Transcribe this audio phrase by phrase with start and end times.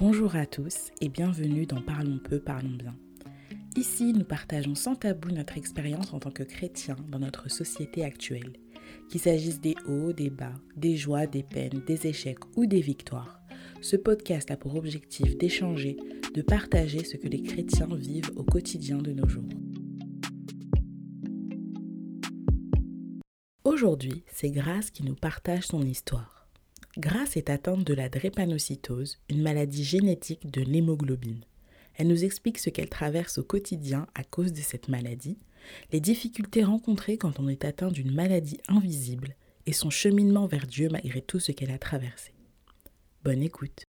[0.00, 2.96] Bonjour à tous et bienvenue dans Parlons peu, parlons bien.
[3.76, 8.54] Ici, nous partageons sans tabou notre expérience en tant que chrétiens dans notre société actuelle.
[9.10, 13.42] Qu'il s'agisse des hauts, des bas, des joies, des peines, des échecs ou des victoires.
[13.82, 15.98] Ce podcast a pour objectif d'échanger,
[16.34, 19.44] de partager ce que les chrétiens vivent au quotidien de nos jours.
[23.64, 26.39] Aujourd'hui, c'est Grace qui nous partage son histoire.
[26.98, 31.44] Grace est atteinte de la drépanocytose, une maladie génétique de l'hémoglobine.
[31.94, 35.38] Elle nous explique ce qu'elle traverse au quotidien à cause de cette maladie,
[35.92, 40.88] les difficultés rencontrées quand on est atteint d'une maladie invisible et son cheminement vers Dieu
[40.90, 42.32] malgré tout ce qu'elle a traversé.
[43.22, 43.84] Bonne écoute.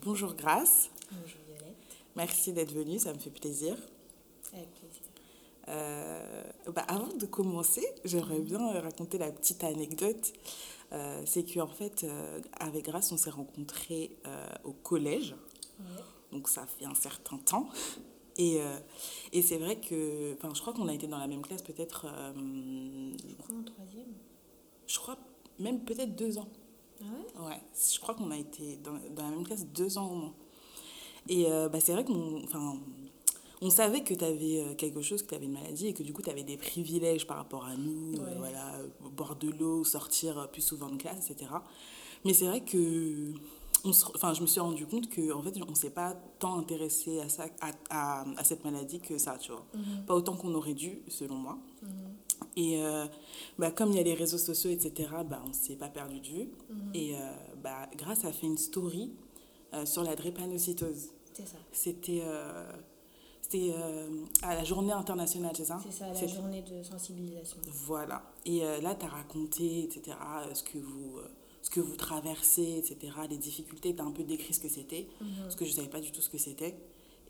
[0.00, 0.90] Bonjour Grace.
[1.10, 1.76] Bonjour Violette.
[2.16, 3.76] Merci d'être venue, ça me fait plaisir.
[4.54, 5.02] Avec plaisir.
[5.68, 6.42] Euh,
[6.74, 10.32] bah, avant de commencer, j'aimerais bien raconter la petite anecdote.
[10.92, 15.34] Euh, c'est qu'en fait, euh, avec Grace, on s'est rencontrés euh, au collège.
[15.80, 15.86] Ouais.
[16.32, 17.68] Donc ça fait un certain temps.
[18.38, 18.60] Et,
[19.32, 22.06] et c'est vrai que, enfin, je crois qu'on a été dans la même classe peut-être,
[22.34, 24.14] Je crois en troisième.
[24.86, 25.18] je crois
[25.58, 26.48] même peut-être deux ans.
[27.02, 27.46] Ah ouais?
[27.48, 27.60] Ouais,
[27.92, 30.34] je crois qu'on a été dans, dans la même classe deux ans au moins.
[31.28, 32.78] Et bah, c'est vrai qu'on enfin,
[33.62, 36.12] on savait que tu avais quelque chose, que tu avais une maladie et que du
[36.12, 39.84] coup tu avais des privilèges par rapport à nous, euh, voilà, au bord de l'eau,
[39.84, 41.50] sortir plus souvent de classe, etc.
[42.24, 43.32] Mais c'est vrai que
[43.84, 46.14] on se- enfin, je me suis rendu compte qu'en en fait, on ne s'est pas
[46.38, 49.64] tant intéressé à, ça, à, à, à cette maladie que ça, tu vois.
[50.06, 51.58] Pas autant qu'on aurait dû, selon moi.
[52.56, 53.06] Et euh,
[53.58, 56.20] bah, comme il y a les réseaux sociaux, etc., bah, on ne s'est pas perdu
[56.20, 56.48] de vue.
[56.94, 57.18] Et euh,
[57.62, 59.10] bah, grâce a fait une story
[59.74, 61.10] euh, sur la drépanocytose.
[61.32, 61.56] C'est ça.
[61.72, 62.64] C'était euh,
[63.52, 64.08] c'était, euh,
[64.42, 67.58] à la journée internationale, c'est ça C'est ça, la journée de sensibilisation.
[67.86, 68.22] Voilà.
[68.46, 70.16] Et euh, là, tu as raconté, etc.,
[70.48, 71.18] euh, ce que vous...
[71.18, 71.28] euh,
[71.60, 72.96] ce que vous traversez, etc.,
[73.30, 75.06] les difficultés, tu as un peu décrit ce que c'était,
[75.42, 76.76] parce que je ne savais pas du tout ce que c'était.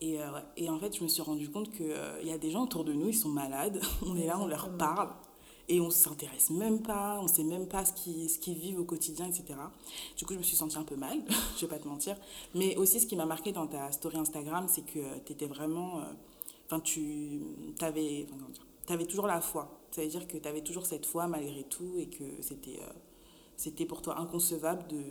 [0.00, 0.20] Et,
[0.56, 2.84] et en fait, je me suis rendu compte qu'il il y a des gens autour
[2.84, 5.10] de nous, ils sont malades, on est là, on leur parle,
[5.72, 8.80] et on ne s'intéresse même pas, on ne sait même pas ce qu'ils ce vivent
[8.80, 9.44] au quotidien, etc.
[10.18, 11.18] Du coup, je me suis sentie un peu mal,
[11.56, 12.16] je vais pas te mentir.
[12.54, 16.00] Mais aussi, ce qui m'a marqué dans ta story Instagram, c'est que tu étais vraiment.
[16.00, 16.04] euh,
[16.66, 17.40] Enfin, tu
[17.82, 18.26] avais,
[18.88, 19.64] avais toujours la foi.
[19.90, 22.92] Ça veut dire que tu avais toujours cette foi malgré tout et que c'était euh,
[23.56, 25.02] c'était pour toi inconcevable de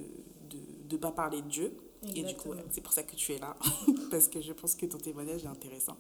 [0.92, 1.78] ne pas parler de Dieu.
[2.16, 2.56] Et du coup, Exactement.
[2.56, 3.56] ouais, c'est pour ça que tu es là,
[4.12, 5.98] parce que je pense que ton témoignage est intéressant.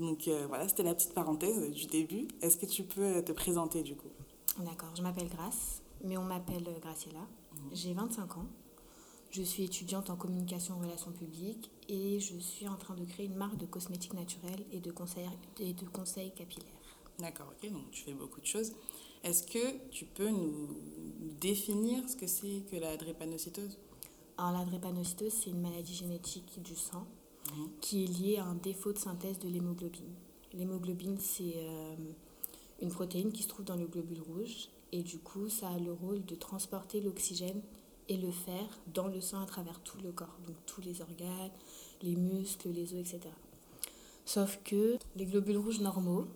[0.00, 2.26] Donc euh, voilà, c'était la petite parenthèse du début.
[2.40, 4.08] Est-ce que tu peux te présenter du coup?
[4.58, 7.20] D'accord, je m'appelle Grace, mais on m'appelle euh, Graciela.
[7.72, 8.46] J'ai 25 ans.
[9.30, 13.26] Je suis étudiante en communication et relations publiques et je suis en train de créer
[13.26, 15.28] une marque de cosmétiques naturels et de conseils,
[15.60, 16.66] et de conseils capillaires.
[17.18, 18.72] D'accord, ok, donc tu fais beaucoup de choses.
[19.22, 20.68] Est-ce que tu peux nous
[21.38, 23.78] définir ce que c'est que la drépanocytose?
[24.38, 27.06] Alors la drépanocytose, c'est une maladie génétique du sang
[27.80, 30.14] Qui est liée à un défaut de synthèse de l'hémoglobine.
[30.52, 31.94] L'hémoglobine, c'est euh,
[32.82, 35.92] une protéine qui se trouve dans le globule rouge et du coup, ça a le
[35.92, 37.62] rôle de transporter l'oxygène
[38.08, 41.52] et le fer dans le sang à travers tout le corps, donc tous les organes,
[42.02, 43.20] les muscles, les os, etc.
[44.24, 46.26] Sauf que les globules rouges normaux,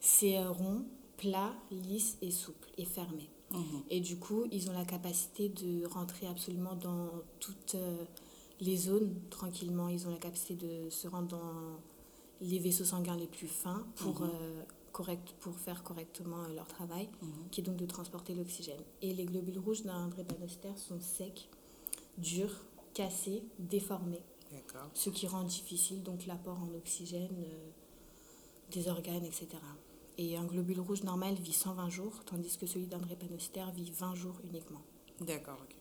[0.00, 0.84] c'est euh, rond,
[1.16, 3.28] plat, lisse et souple et fermé.
[3.52, 3.82] Mhm.
[3.90, 7.10] Et du coup, ils ont la capacité de rentrer absolument dans
[7.40, 8.04] toutes euh,
[8.60, 9.88] les zones tranquillement.
[9.88, 11.52] Ils ont la capacité de se rendre dans
[12.40, 14.30] les vaisseaux sanguins les plus fins pour, Mhm.
[14.34, 14.62] euh,
[14.92, 17.28] correct, pour faire correctement euh, leur travail, Mhm.
[17.50, 18.80] qui est donc de transporter l'oxygène.
[19.02, 21.48] Et les globules rouges d'un drépanocytaire sont secs,
[22.18, 22.62] durs,
[22.94, 24.22] cassés, déformés,
[24.94, 27.70] ce qui rend difficile donc l'apport en oxygène euh,
[28.70, 29.48] des organes, etc.
[30.18, 34.14] Et un globule rouge normal vit 120 jours, tandis que celui d'un drépanocytaire vit 20
[34.14, 34.80] jours uniquement.
[35.20, 35.76] D'accord, ok.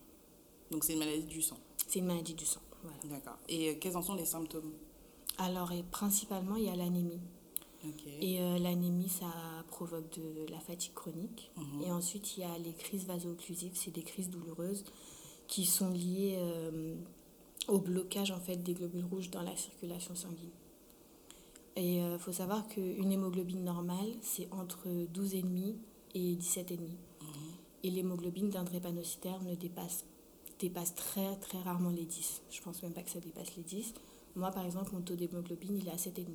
[0.72, 1.58] Donc c'est une maladie du sang.
[1.88, 2.60] C'est une maladie du sang.
[2.86, 3.16] Voilà.
[3.16, 3.38] D'accord.
[3.50, 4.72] Et euh, quels en sont les symptômes?
[5.38, 7.20] Alors, et principalement, il y a l'anémie.
[8.20, 9.32] Et euh, l'anémie, ça
[9.68, 11.52] provoque de la fatigue chronique.
[11.56, 11.84] Mhm.
[11.84, 14.84] Et ensuite, il y a les crises vaso-occlusives, c'est des crises douloureuses
[15.48, 16.96] qui sont liées euh,
[17.68, 20.50] au blocage en fait des globules rouges dans la circulation sanguine.
[21.76, 25.76] Et il faut savoir qu'une hémoglobine normale, c'est entre 12,5
[26.16, 26.80] et 17,5.
[26.80, 26.96] Mhm.
[27.84, 30.06] Et l'hémoglobine d'un drépanocytaire ne dépasse,
[30.68, 32.42] dépasse très très rarement les 10.
[32.52, 33.94] Je pense même pas que ça dépasse les 10.
[34.36, 36.28] Moi, par exemple, mon taux d'hémoglobine, il est à 7,5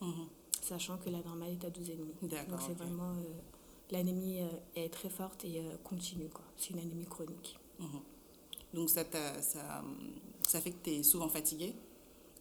[0.00, 0.26] Mhm.
[0.62, 2.28] sachant que la normale est à 12,5.
[2.28, 3.10] D'accord, Donc c'est vraiment...
[3.12, 3.22] euh,
[3.90, 6.28] l'anémie euh, est très forte et euh, continue.
[6.56, 7.58] C'est une anémie chronique.
[7.78, 8.00] Mhm.
[8.74, 9.82] Donc ça, t'a- ça,
[10.42, 11.74] ça fait que tu es souvent fatigué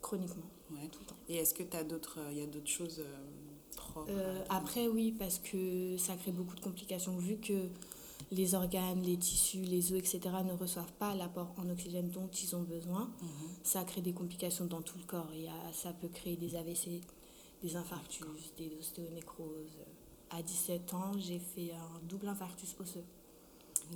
[0.01, 0.87] Chroniquement, Ouais.
[0.91, 1.15] tout le temps.
[1.29, 3.17] Et est-ce que tu as d'autres il y a d'autres choses euh,
[3.75, 4.11] propres
[4.49, 7.17] après, oui, parce que ça crée beaucoup de complications.
[7.17, 7.69] Vu que
[8.31, 10.19] les organes, les tissus, les os, etc.
[10.45, 13.29] ne reçoivent pas l'apport en oxygène dont ils ont besoin, Mhm.
[13.63, 15.29] ça crée des complications dans tout le corps.
[15.33, 17.01] Il y a, ça peut créer des AVC,
[17.61, 18.25] des infarctus,
[18.57, 19.77] des ostéonécroses.
[20.29, 23.03] À 17 ans, j'ai fait un double infarctus osseux.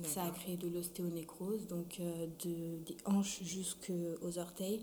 [0.04, 4.82] Ça a créé de l'ostéonécrose, donc euh, de, des hanches jusqu'aux orteils.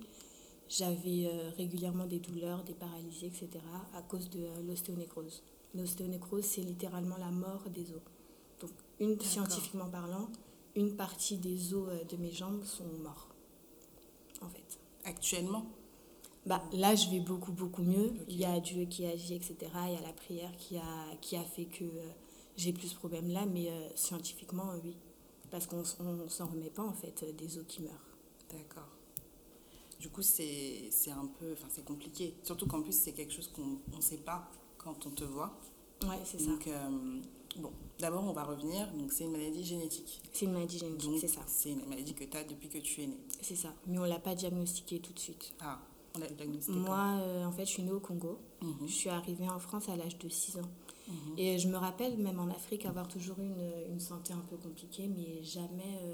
[0.70, 3.50] J'avais euh, régulièrement des douleurs, des paralysies, etc.
[3.96, 5.42] à cause de euh, l'ostéonécrose.
[5.74, 8.02] L'ostéonécrose, c'est littéralement la mort des os.
[9.00, 10.30] Une, scientifiquement parlant,
[10.76, 13.30] une partie des os euh, de mes jambes sont morts,
[14.42, 14.80] en fait.
[15.06, 15.66] Actuellement?
[16.46, 18.14] Bah, là, je vais beaucoup, beaucoup mieux.
[18.28, 19.56] Il y a Dieu qui agit, etc.
[19.88, 22.10] Il y a la prière qui a, qui a fait que euh,
[22.58, 23.46] j'ai plus ce problème-là.
[23.46, 24.96] Mais euh, scientifiquement, oui.
[25.52, 28.18] Parce qu'on on s'en remet pas, en fait, des os qui meurent.
[28.52, 28.88] D'accord.
[30.00, 31.52] Du coup, c'est c'est un peu.
[31.54, 32.34] Enfin, c'est compliqué.
[32.44, 35.60] Surtout qu'en plus, c'est quelque chose qu'on ne sait pas quand on te voit.
[36.04, 36.46] Ouais, c'est ça.
[36.46, 37.20] Donc, euh,
[37.58, 38.92] bon, d'abord, on va revenir.
[38.94, 40.22] Donc, c'est une maladie génétique.
[40.34, 41.42] C'est une maladie génétique, c'est ça.
[41.48, 43.18] C'est une maladie que tu as depuis que tu es né.
[43.42, 43.74] C'est ça.
[43.88, 45.54] Mais on l'a pas diagnostiqué tout de suite.
[45.60, 45.80] Ah,
[46.16, 46.78] on l'a diagnostiqué.
[46.78, 48.40] Moi, euh, en fait, je suis née au Congo.
[48.62, 50.70] Mhm, Je suis arrivée en France à l'âge de 6 ans.
[51.08, 51.14] mhm.
[51.38, 54.58] Et je me rappelle, même en Afrique, avoir toujours eu une, une santé un peu
[54.58, 56.14] compliquée, mais jamais euh,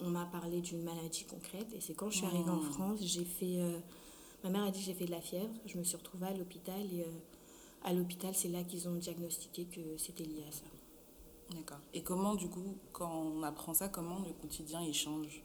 [0.00, 1.68] on m'a parlé d'une maladie concrète.
[1.74, 2.72] Et c'est quand je suis arrivée en Hmm.
[2.72, 3.58] France, j'ai fait.
[3.58, 3.78] euh,
[4.42, 5.48] ma mère a dit que j'ai fait de la fièvre.
[5.66, 7.06] Je me suis retrouvée à l'hôpital et euh,
[7.84, 10.64] à l'hôpital, c'est là qu'ils ont diagnostiqué que c'était lié à ça.
[11.54, 11.78] D'accord.
[11.92, 15.42] Et comment, du coup, quand on apprend ça, comment le quotidien il change?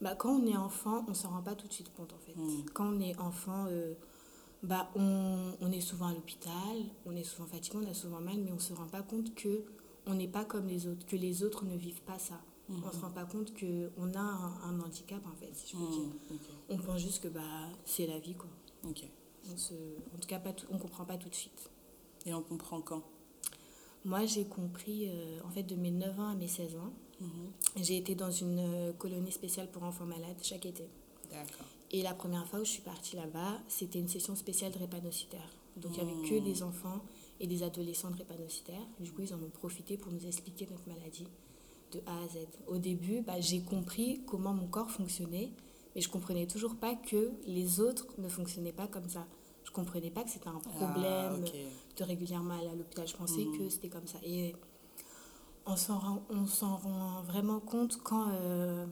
[0.00, 2.34] Bah, quand on est enfant, on s'en rend pas tout de suite compte en fait.
[2.36, 2.64] Hmm.
[2.74, 3.94] Quand on est enfant, euh,
[4.62, 6.52] bah, on, on est souvent à l'hôpital,
[7.06, 9.64] on est souvent fatigué, on a souvent mal, mais on se rend pas compte que
[10.06, 12.40] on n'est pas comme les autres, que les autres ne vivent pas ça.
[12.68, 12.82] Mhm.
[12.84, 15.82] On se rend pas compte qu'on a un, un handicap en fait, si je peux
[15.82, 16.38] Mhm, dire.
[16.68, 17.40] On pense juste que bah,
[17.84, 18.50] c'est la vie quoi.
[18.88, 19.04] Ok.
[19.52, 21.70] On se, en tout cas, pas tout- on comprend pas tout de suite.
[22.26, 23.02] Et on comprend quand?
[24.04, 27.50] Moi, j'ai compris, euh, en fait, de mes 9 ans à mes 16 ans, Mhm.
[27.82, 30.84] j'ai été dans une euh, colonie spéciale pour enfants malades chaque été.
[31.30, 31.66] D'accord.
[31.90, 35.50] Et la première fois où je suis partie là-bas, c'était une session spéciale drépanocytaire.
[35.76, 36.28] Donc il n'y avait Mmh.
[36.28, 37.00] que des enfants
[37.40, 38.86] et des adolescents drépanocytaires.
[39.00, 41.26] Du coup, ils en ont profité pour nous expliquer notre maladie
[41.92, 42.46] de A à Z.
[42.66, 45.50] Au début, bah, j'ai compris comment mon corps fonctionnait,
[45.98, 49.26] mais je comprenais toujours pas que les autres ne fonctionnaient pas comme ça.
[49.64, 51.52] Je comprenais pas que c'était un problème Ah, ok.
[51.96, 53.08] de régulièrement aller à l'hôpital.
[53.08, 53.58] Je pensais Mhm.
[53.58, 54.18] que c'était comme ça.
[54.22, 54.54] Et
[55.66, 58.86] on s'en rend, on s'en rend vraiment compte quand euh,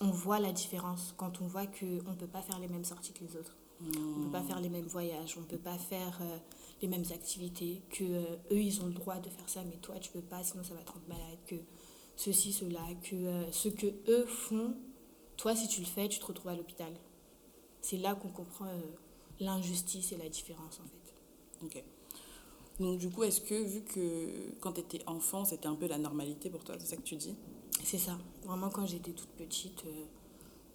[0.00, 3.12] on voit la différence, quand on voit qu'on ne peut pas faire les mêmes sorties
[3.12, 3.56] que les autres.
[3.80, 6.36] On ne peut pas faire les mêmes voyages, on ne peut pas faire euh,
[6.80, 9.96] les mêmes activités, que euh, eux ils ont le droit de faire ça, mais toi
[9.98, 11.56] tu peux pas, sinon ça va te rendre malade, que
[12.14, 14.76] ceci, cela, que ce que eux font,
[15.42, 16.92] toi si tu le fais, tu te retrouves à l'hôpital.
[17.80, 18.80] C'est là qu'on comprend euh,
[19.40, 21.64] l'injustice et la différence en fait.
[21.78, 21.84] Ok.
[22.80, 25.98] Donc, du coup, est-ce que, vu que quand tu étais enfant, c'était un peu la
[25.98, 27.34] normalité pour toi, c'est ça que tu dis?
[27.82, 28.16] C'est ça.
[28.44, 30.04] Vraiment, quand j'étais toute petite, euh,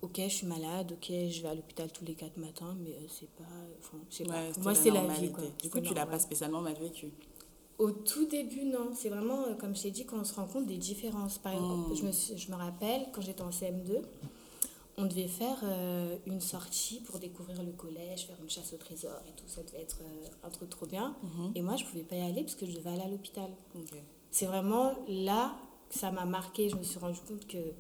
[0.02, 3.08] ok, je suis malade, ok, je vais à l'hôpital tous les quatre matins, mais euh,
[3.10, 3.44] c'est pas.
[3.80, 4.34] Enfin, je sais pas.
[4.34, 5.32] Ouais, Pour c'était Moi, c'est la vie.
[5.32, 5.44] Quoi.
[5.64, 7.10] Du coup, tu l'as pas spécialement mal vécu.
[7.80, 8.92] Au tout début, non.
[8.94, 11.38] C'est vraiment, comme je t'ai dit, quand on se rend compte des différences.
[11.38, 11.96] Par exemple, Mm.
[11.96, 14.02] je, me suis- je me rappelle, quand j'étais en CM2,
[14.98, 19.20] on devait faire euh, une sortie pour découvrir le collège, faire une chasse au trésor
[19.28, 19.48] et tout.
[19.48, 21.16] Ça devait être euh, un truc trop bien.
[21.22, 21.52] Mhm.
[21.56, 23.50] Et moi, je pouvais pas y aller parce que je devais aller à l'hôpital.
[24.32, 25.56] C'est vraiment là
[25.90, 26.70] que ça m'a marqué.
[26.70, 27.74] Je me suis rendu compte qu'il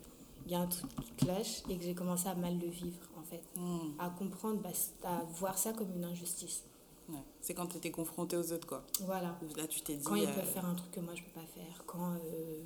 [0.48, 3.24] y a un truc qui cloche et que j'ai commencé à mal le vivre, en
[3.24, 3.42] fait.
[3.56, 3.96] Mhm.
[3.98, 4.70] À comprendre, bah,
[5.04, 6.64] à voir ça comme une injustice.
[7.10, 7.16] Ouais.
[7.42, 8.84] C'est quand tu étais confronté aux autres, quoi.
[9.02, 9.40] Voilà.
[9.56, 10.04] Là, tu t'es dit.
[10.04, 11.84] Quand ils euh, peuvent faire un truc que moi je peux pas faire.
[11.88, 12.12] Quand.
[12.14, 12.64] euh,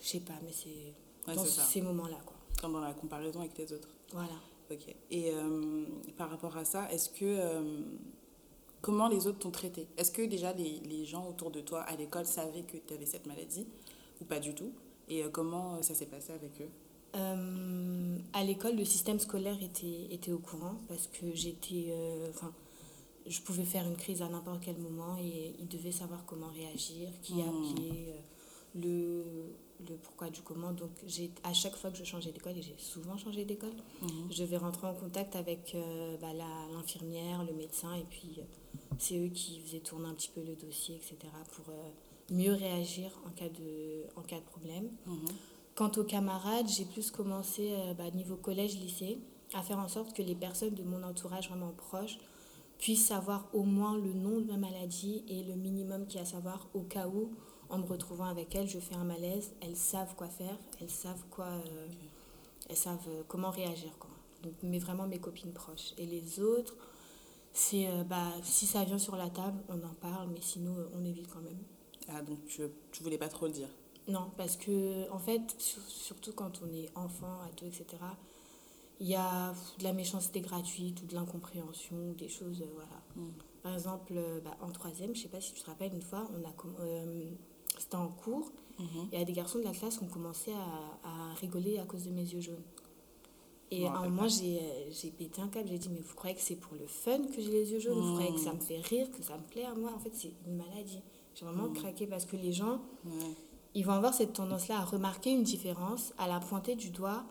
[0.00, 0.94] je sais pas, mais c'est.
[1.26, 1.62] ouais, dans c'est ça.
[1.62, 2.35] ces moments-là, quoi.
[2.60, 3.88] Quand dans la comparaison avec les autres.
[4.12, 4.32] Voilà.
[4.70, 4.94] Ok.
[5.10, 5.84] Et euh,
[6.16, 7.24] par rapport à ça, est-ce que.
[7.24, 7.82] euh,
[8.82, 9.86] comment les autres t'ont traité?
[9.96, 13.06] Est-ce que déjà les, les gens autour de toi à l'école savaient que tu avais
[13.06, 13.66] cette maladie
[14.20, 14.72] ou pas du tout?
[15.08, 16.70] Et euh, comment ça s'est passé avec eux?
[18.34, 21.94] À l'école, le système scolaire était, était au courant parce que j'étais.
[22.28, 22.52] Enfin.
[23.26, 27.08] je pouvais faire une crise à n'importe quel moment et ils devaient savoir comment réagir,
[27.22, 27.48] qui Hmm.
[27.48, 28.14] appeler,
[28.74, 29.24] le,
[29.88, 30.72] le pourquoi du comment.
[30.72, 34.08] Donc, j'ai, à chaque fois que je changeais d'école, et j'ai souvent changé d'école, Mhm.
[34.30, 38.42] je vais rentrer en contact avec euh, bah, la- l'infirmière, le médecin, et puis euh,
[38.98, 41.16] c'est eux qui faisaient tourner un petit peu le dossier, etc.,
[41.52, 41.88] pour euh,
[42.30, 44.88] mieux réagir en cas de, en cas de problème.
[45.06, 45.16] Mhm.
[45.74, 49.18] Quant aux camarades, j'ai plus commencé, bah, niveau collège-lycée,
[49.52, 52.18] à faire en sorte que les personnes de mon entourage vraiment proche
[52.78, 56.22] puissent savoir au moins le nom de ma maladie et le minimum qu'il y a
[56.22, 57.30] à savoir au cas où,
[57.70, 61.24] en me retrouvant avec elles, je fais un malaise, elles savent quoi faire, elles savent
[61.30, 61.86] quoi, euh,
[62.68, 63.90] elles savent euh, comment réagir.
[63.98, 64.10] Quoi.
[64.42, 65.92] Donc, mais vraiment mes copines proches.
[65.98, 66.74] Et les autres,
[67.52, 71.04] c'est euh, bah, si ça vient sur la table, on en parle, mais sinon on
[71.04, 71.58] évite quand même.
[72.08, 73.68] Ah, donc tu, tu voulais pas trop le dire?
[74.08, 77.86] Non, parce que, en fait, surtout quand on est enfant, ado, etc.,
[79.00, 83.02] il y a de la méchanceté gratuite ou de l'incompréhension, des choses, euh, voilà.
[83.16, 83.32] Mm.
[83.62, 86.48] Par exemple, bah, en troisième, je sais pas si tu te rappelles, une fois, on
[86.48, 86.52] a,
[87.76, 90.08] euh, c'était en cours, et il y a des garçons de la classe qui ont
[90.08, 92.62] commencé à, à rigoler à cause de mes yeux jaunes.
[93.70, 95.68] Et à un moment, j'ai pété un câble.
[95.68, 97.98] J'ai dit, mais vous croyez que c'est pour le fun que j'ai les yeux jaunes?
[97.98, 99.92] Vous croyez que ça me fait rire, que ça me plaît à moi?
[99.94, 101.00] En fait, c'est une maladie.
[101.34, 101.74] J'ai vraiment mm.
[101.74, 102.80] craqué parce que les gens,
[103.74, 107.24] ils vont avoir cette tendance-là à remarquer une différence, à la pointer du doigt,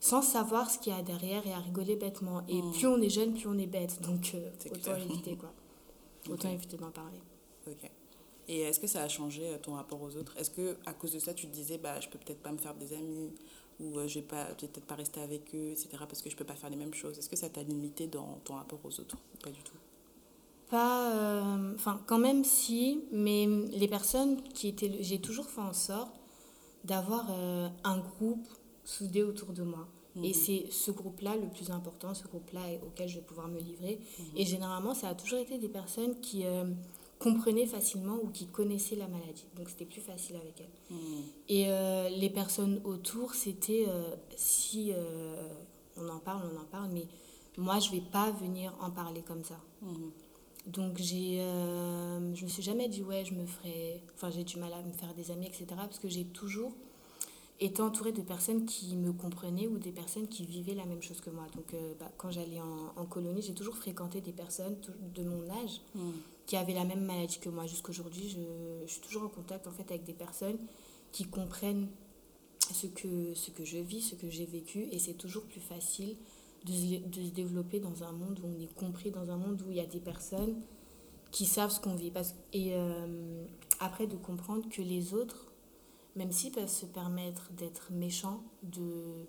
[0.00, 2.42] sans savoir ce qu'il y a derrière et à rigoler bêtement.
[2.48, 2.72] Et mm.
[2.72, 4.00] plus on est jeune, plus on est bête.
[4.02, 5.52] Donc, euh, autant éviter, quoi.
[6.30, 7.20] Autant éviter d'en parler.
[7.66, 7.90] Ok.
[8.50, 10.36] Et est-ce que ça a changé euh, ton rapport aux autres?
[10.36, 12.58] Est-ce que à cause de ça, tu te disais, bah, je peux peut-être pas me
[12.58, 13.32] faire des amis
[13.78, 15.88] ou euh, je vais pas peut-être pas rester avec eux, etc.
[16.00, 17.16] Parce que je peux pas faire les mêmes choses?
[17.16, 19.76] Est-ce que ça t'a limité dans ton rapport aux autres Pas du tout?
[20.68, 25.72] Pas, euh, enfin quand même si, mais les personnes qui étaient, j'ai toujours fait en
[25.72, 26.12] sorte
[26.82, 28.48] d'avoir euh, un groupe
[28.84, 29.86] soudé autour de moi.
[30.16, 30.34] Et mhm.
[30.34, 34.00] c'est ce groupe-là le plus important, ce groupe-là auquel je vais pouvoir me livrer.
[34.18, 34.24] Mhm.
[34.36, 36.42] Et généralement, ça a toujours été des personnes qui
[37.20, 39.44] comprenaient facilement ou qui connaissaient la maladie.
[39.54, 40.96] Donc c'était plus facile avec elles.
[40.96, 41.22] Hmm.
[41.48, 44.02] Et euh, les personnes autour, c'était euh,
[44.36, 45.52] si euh,
[45.96, 47.06] on en parle, on en parle, mais
[47.58, 49.60] moi je vais pas venir en parler comme ça.
[49.82, 50.08] Hmm.
[50.66, 54.72] Donc j'ai, je me suis jamais dit ouais je me ferais, enfin j'ai du mal
[54.72, 55.66] à me faire des amis etc.
[55.74, 56.72] Parce que j'ai toujours
[57.60, 61.20] été entourée de personnes qui me comprenaient ou des personnes qui vivaient la même chose
[61.20, 61.46] que moi.
[61.54, 64.76] Donc bah, quand j'allais en, colonie, j'ai toujours fréquenté des personnes
[65.14, 65.80] de mon âge.
[65.94, 66.12] Hmm
[66.50, 67.64] qui avaient la même maladie que moi.
[67.66, 70.58] Jusqu'aujourd'hui, je, je suis toujours en contact en fait avec des personnes
[71.12, 71.86] qui comprennent
[72.58, 76.16] ce que, ce que je vis, ce que j'ai vécu, et c'est toujours plus facile
[76.64, 79.76] de se, développer dans un monde où on est compris, dans un monde où il
[79.76, 80.60] y a des personnes
[81.30, 82.12] qui savent ce qu'on vit.
[82.52, 83.44] Et euh,
[83.78, 85.52] après, de comprendre que les autres,
[86.16, 89.24] même s'ils peuvent se permettre d'être méchants, de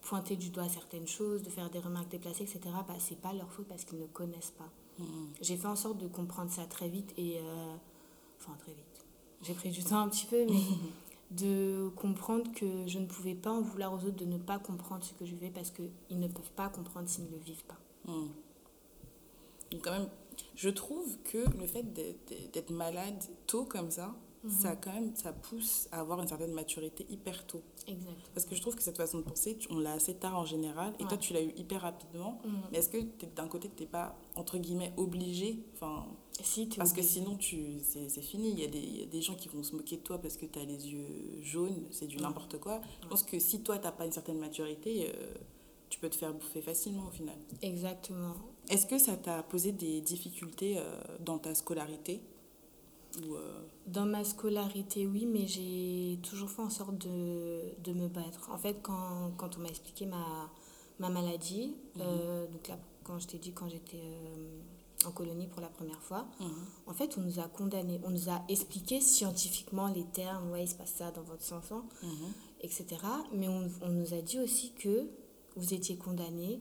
[0.00, 3.50] pointer du doigt certaines choses, de faire des remarques déplacées, etc., bah, c'est pas leur
[3.50, 4.70] faute parce qu'ils ne connaissent pas.
[5.40, 7.38] J'ai fait en sorte de comprendre ça très vite et.
[7.38, 7.74] Euh,
[8.40, 9.06] enfin, très vite.
[9.42, 10.60] J'ai pris du temps un petit peu, mais
[11.32, 15.02] de comprendre que je ne pouvais pas en vouloir aux autres de ne pas comprendre
[15.02, 17.78] ce que je vivais parce qu'ils ne peuvent pas comprendre s'ils ne le vivent pas.
[18.04, 18.28] Hmm.
[19.80, 20.08] quand même,
[20.56, 21.84] je trouve que le fait
[22.52, 24.14] d'être malade tôt comme ça,
[24.48, 24.78] ça mhm.
[24.82, 27.62] quand même ça pousse à avoir une certaine maturité hyper tôt.
[27.86, 28.30] Exact.
[28.34, 30.94] Parce que je trouve que cette façon de penser, on l'a assez tard en général,
[30.98, 32.40] et toi tu l'as eu hyper rapidement.
[32.44, 32.52] Mhm.
[32.72, 32.98] Mais est-ce que
[33.36, 36.06] d'un côté tu n'es pas entre guillemets obligé, enfin
[36.40, 38.50] si, parce que sinon tu c'est fini.
[38.50, 40.18] Il y, a des, il y, a des gens qui vont se moquer de toi
[40.18, 42.80] parce que tu as les yeux jaunes, c'est du n'importe quoi.
[43.02, 45.34] Je pense que si toi tu n'as pas une certaine maturité, euh,
[45.88, 47.36] tu peux te faire bouffer facilement au final.
[47.60, 48.34] Exactement.
[48.68, 52.22] Est-ce que ça t'a posé des difficultés euh, dans ta scolarité?
[53.16, 58.50] Euh, Dans ma scolarité, oui, mais j'ai toujours fait en sorte de, de, me battre.
[58.50, 60.50] En fait, quand, quand on m'a expliqué ma,
[60.98, 62.02] ma maladie, mhm.
[62.02, 64.60] euh, donc là, quand je t'ai dit quand j'étais euh,
[65.06, 66.50] en colonie pour la première fois, mhm.
[66.86, 70.68] en fait, on nous a condamnés, on nous a expliqué scientifiquement les termes, ouais, il
[70.68, 71.60] se passe ça dans votre sang,
[72.02, 72.32] mhm.
[72.62, 72.86] etc.
[73.32, 75.08] Mais on, on, nous a dit aussi que
[75.56, 76.60] vous étiez condamnés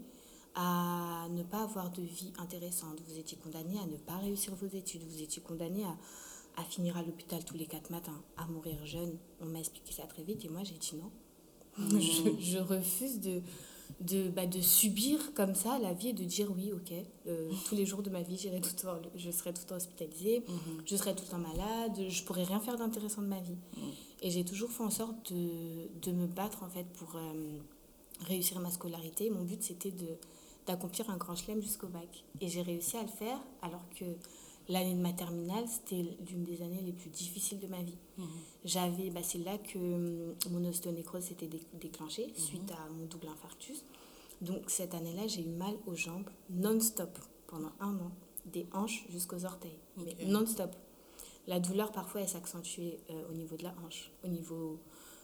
[0.55, 4.67] à ne pas avoir de vie intéressante, vous étiez condamnés à ne pas réussir vos
[4.67, 5.96] études, vous étiez condamnés à
[6.58, 9.17] à finir à l'hôpital tous les quatre matins, à mourir jeune.
[9.39, 11.12] On m'a expliqué ça très vite et moi j'ai dit non.
[11.77, 12.00] Mmh.
[12.39, 13.41] Je, refuse de,
[14.01, 16.91] de, bah, de subir comme ça la vie et de dire oui, ok,
[17.27, 18.75] euh, tous les jours de ma vie, j'irai tout
[19.15, 20.53] je serai tout le temps hospitalisée, mmh.
[20.86, 23.55] je serai tout le temps malade, je pourrai rien faire d'intéressant de ma vie.
[23.77, 23.81] Mmh.
[24.24, 27.60] Et j'ai toujours fait en sorte de, de, me battre en fait pour euh,
[28.27, 29.29] réussir ma scolarité.
[29.29, 29.93] Mon but c'était
[30.67, 32.24] d'accomplir un grand chelem jusqu'au bac.
[32.41, 34.05] Et j'ai réussi à le faire alors que
[34.71, 37.97] l'année de ma terminale, c'était l'une des années les plus difficiles de ma vie.
[38.17, 38.27] Mhm.
[38.63, 42.35] J'avais, bah, c'est là que hum, mon ostéonécrose s'était déclenchée mhm.
[42.35, 43.83] suite à mon double infarctus.
[44.41, 48.11] Donc cette année-là, j'ai eu mal aux jambes non-stop pendant un an,
[48.45, 50.75] des hanches jusqu'aux orteils, mais non-stop.
[51.47, 54.79] La douleur, parfois, elle s'accentuait euh, au niveau de la hanche, au niveau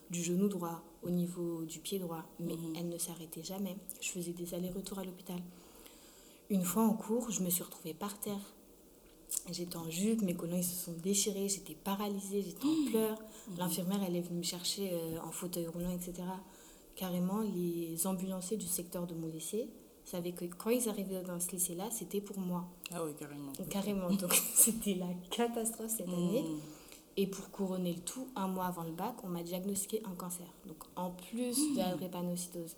[0.10, 2.76] du genou droit, au niveau du pied droit, mais mhm.
[2.76, 3.78] elle ne s'arrêtait jamais.
[4.02, 5.40] Je faisais des allers-retours à l'hôpital.
[6.50, 8.54] Une fois en cours, je me suis retrouvée par terre
[9.50, 12.86] J'étais en jupe, mes colonnes se sont déchirées, j'étais paralysée, j'étais en mmh.
[12.90, 13.20] pleurs.
[13.20, 13.58] Mmh.
[13.58, 16.24] L'infirmière, elle est venue me chercher euh, en fauteuil roulant, etc.
[16.96, 19.70] Carrément, les ambulanciers du secteur de mon lycée
[20.04, 22.66] savaient que quand ils arrivaient dans ce lycée-là, c'était pour moi.
[22.92, 23.52] Ah oui, carrément.
[23.70, 24.10] Carrément.
[24.12, 26.44] Donc, c'était la catastrophe cette année.
[26.44, 26.60] Mmh.
[27.20, 30.46] Et pour couronner le tout, un mois avant le bac, on m'a diagnostiqué un cancer.
[30.68, 32.76] Donc, en plus de la drépanocytose.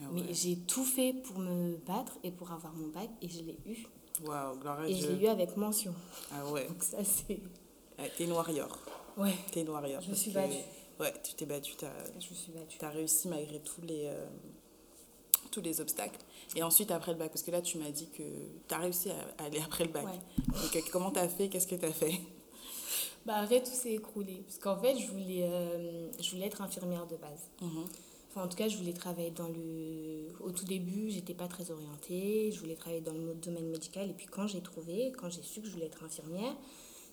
[0.00, 3.42] Ah Mais j'ai tout fait pour me battre et pour avoir mon bac, et je
[3.42, 3.86] l'ai eu.
[4.22, 5.94] Waouh, Et je l'ai eu avec mention.
[6.32, 6.68] Ah ouais.
[6.68, 7.40] Donc ça, c'est...
[8.16, 8.78] T'es une warrior.
[9.16, 9.34] Ouais.
[9.50, 10.00] T'es une warrior.
[10.02, 10.54] Je me suis battue.
[11.00, 11.86] Ouais, tu t'es battue, tu
[12.20, 12.78] Je me suis battue.
[12.84, 14.26] as réussi malgré tous les, euh,
[15.50, 16.20] tous les obstacles.
[16.54, 18.22] Et ensuite, après le bac, parce que là, tu m'as dit que
[18.68, 20.04] tu as réussi à aller après le bac.
[20.04, 20.20] Ouais.
[20.48, 21.48] Donc, comment tu as fait?
[21.48, 22.20] Qu'est-ce que tu as fait?
[23.26, 24.42] Bah, fait, tout s'est écroulé.
[24.46, 27.48] Parce qu'en fait, je voulais, euh, je voulais être infirmière de base.
[27.60, 27.86] Mhm.
[28.34, 30.26] Enfin, en tout cas, je voulais travailler dans le.
[30.40, 32.50] Au tout début, j'étais pas très orientée.
[32.50, 34.10] Je voulais travailler dans le domaine médical.
[34.10, 36.56] Et puis, quand j'ai trouvé, quand j'ai su que je voulais être infirmière,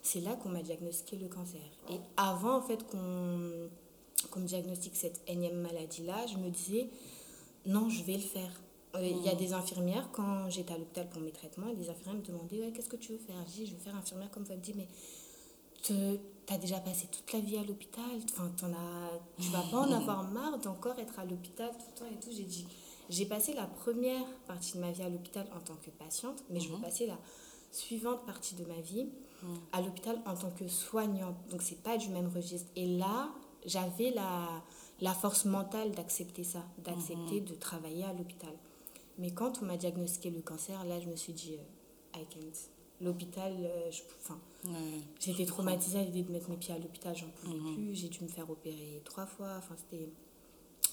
[0.01, 1.61] c'est là qu'on m'a diagnostiqué le cancer.
[1.91, 6.89] Et avant, en fait, qu'on me diagnostique cette énième maladie-là, je me disais,
[7.67, 8.59] non, je vais le faire.
[8.95, 11.87] Euh, Il y a des infirmières, quand j'étais à l'hôpital pour mes traitements, et des
[11.91, 13.35] infirmières me demandaient, ouais, qu'est-ce que tu veux faire?
[13.47, 14.87] Je dis, je veux faire infirmière comme me dit, mais
[16.45, 19.77] tu as déjà passé toute la vie à l'hôpital, enfin, t'en as, tu vas pas
[19.77, 22.29] en avoir marre d'encore être à l'hôpital tout le temps et tout.
[22.31, 22.65] J'ai dit,
[23.09, 26.59] j'ai passé la première partie de ma vie à l'hôpital en tant que patiente, mais
[26.59, 27.17] je veux passer la
[27.71, 29.07] suivante partie de ma vie
[29.71, 31.35] à l'hôpital en tant que soignante.
[31.49, 32.69] Donc c'est pas du même registre.
[32.75, 33.29] Et là,
[33.65, 34.47] j'avais la,
[35.01, 38.53] la force mentale d'accepter ça, d'accepter de travailler à l'hôpital.
[39.17, 42.69] Mais quand on m'a diagnostiqué le cancer, là, je me suis dit, euh, I can't.
[43.01, 44.99] L'hôpital, euh, je- enfin, Ouais.
[45.19, 47.95] J'étais traumatisée à l'idée de mettre mes pieds à l'hôpital, j'en pouvais plus.
[47.95, 49.55] J'ai dû me faire opérer trois fois.
[49.57, 50.07] Enfin, c'était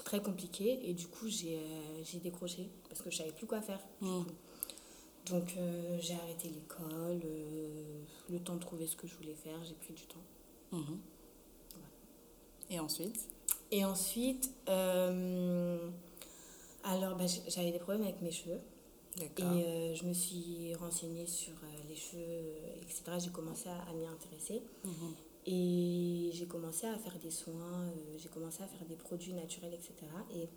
[0.04, 0.80] très compliqué.
[0.88, 3.80] Et du coup, j'ai euh, décroché parce que je savais plus quoi faire.
[4.00, 4.24] du Mm.
[4.24, 4.30] coup.
[5.26, 7.20] Donc, euh, j'ai arrêté l'école.
[7.26, 8.00] euh,
[8.30, 10.24] le temps de trouver ce que je voulais faire, j'ai pris du temps.
[10.72, 10.98] Mhm.
[12.70, 13.28] Et ensuite?
[13.70, 15.90] Et ensuite, alors,
[17.16, 18.60] bah, j'avais des problèmes avec mes cheveux.
[19.20, 23.02] Et euh, je me suis renseignée sur euh, les cheveux, etc.
[23.18, 24.62] J'ai commencé à, à m'y intéresser.
[24.84, 25.14] Mhm.
[25.50, 29.72] Et j'ai commencé à faire des soins, euh, j'ai commencé à faire des produits naturels,
[29.72, 29.94] etc.
[30.34, 30.48] Et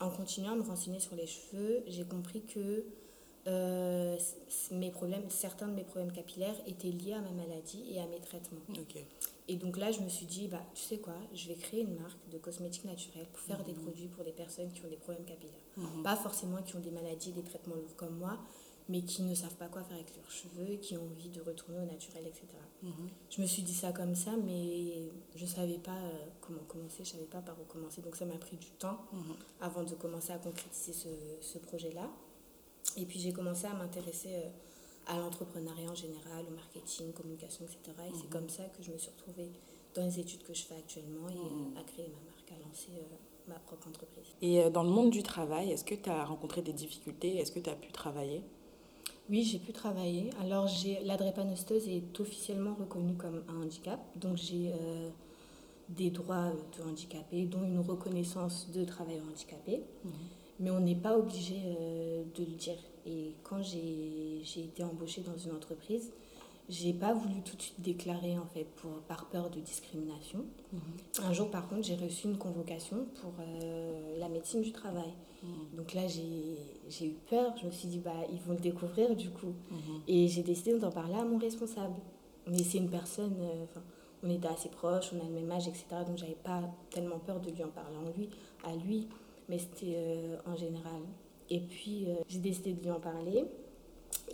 [0.00, 2.84] en continuant à me renseigner sur les cheveux, j'ai compris que
[3.46, 4.18] euh,
[4.72, 8.20] mes problèmes, certains de mes problèmes capillaires étaient liés à ma maladie et à mes
[8.20, 8.60] traitements.
[9.46, 11.96] Et donc là, je me suis dit, bah, tu sais quoi, je vais créer une
[12.00, 15.24] marque de cosmétiques naturels pour faire des produits pour des personnes qui ont des problèmes
[15.26, 15.54] capillaires.
[15.76, 16.02] Mhm.
[16.02, 18.38] Pas forcément qui ont des maladies, des traitements lourds comme moi,
[18.88, 21.78] mais qui ne savent pas quoi faire avec leurs cheveux qui ont envie de retourner
[21.78, 22.46] au naturel, etc.
[22.82, 22.92] Mhm.
[23.30, 27.10] Je me suis dit ça comme ça, mais je savais pas euh, comment commencer, je
[27.10, 28.00] savais pas par où commencer.
[28.00, 29.34] Donc ça m'a pris du temps Mhm.
[29.60, 31.08] avant de commencer à concrétiser ce,
[31.42, 32.10] ce projet-là.
[32.96, 34.48] Et puis j'ai commencé à m'intéresser euh,
[35.06, 37.96] à l'entrepreneuriat en général, au marketing, communication, etc.
[38.08, 39.50] Et c'est comme ça que je me suis retrouvée
[39.94, 42.92] dans les études que je fais actuellement et euh, à créer ma marque, à lancer
[42.92, 43.16] euh,
[43.48, 44.24] ma propre entreprise.
[44.42, 47.36] Et euh, dans le monde du travail, est-ce que tu as rencontré des difficultés?
[47.36, 48.42] Est-ce que tu as pu travailler?
[49.30, 50.30] Oui, j'ai pu travailler.
[50.40, 54.00] Alors, j'ai la drépanocytose est officiellement reconnue comme un handicap.
[54.16, 55.08] Donc, j'ai euh,
[55.88, 59.82] des droits de handicapé, dont une reconnaissance de travailleur handicapé.
[60.60, 62.78] Mais on n'est pas obligé euh, de le dire.
[63.06, 66.12] Et quand j'ai été embauchée dans une entreprise,
[66.68, 70.44] j'ai pas voulu tout de suite déclarer, en fait, pour, par peur de discrimination.
[71.22, 75.12] Un jour, par contre, j'ai reçu une convocation pour euh, la médecine du travail.
[75.76, 77.54] Donc là, j'ai eu peur.
[77.60, 79.52] Je me suis dit, bah, ils vont le découvrir du coup.
[80.08, 81.96] Et j'ai décidé d'en parler à mon responsable.
[82.46, 83.64] Mais c'est une personne, euh,
[84.22, 85.84] on était assez proches, on a le même âge, etc.
[86.06, 88.28] Donc j'avais pas tellement peur de lui en parler en lui,
[88.64, 89.08] à lui,
[89.48, 91.00] mais c'était euh, en général.
[91.50, 93.44] Et puis euh, j'ai décidé de lui en parler.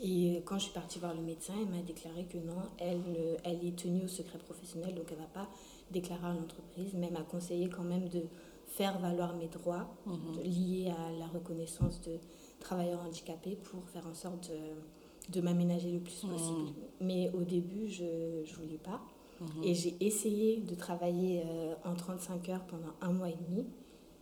[0.03, 3.01] Et quand je suis partie voir le médecin, il m'a déclaré que non, elle,
[3.45, 5.49] elle est tenue au secret professionnel, donc elle ne va pas
[5.91, 8.23] déclarer à l'entreprise, mais elle m'a conseillé quand même de
[8.67, 9.89] faire valoir mes droits
[10.37, 12.13] de- liés à la reconnaissance de
[12.61, 16.71] travailleurs handicapés pour faire en sorte de, de m'aménager le plus possible.
[17.01, 19.01] Mais au début, je ne voulais pas.
[19.65, 23.67] Et j'ai essayé de travailler euh, en 35 heures pendant un mois et demi.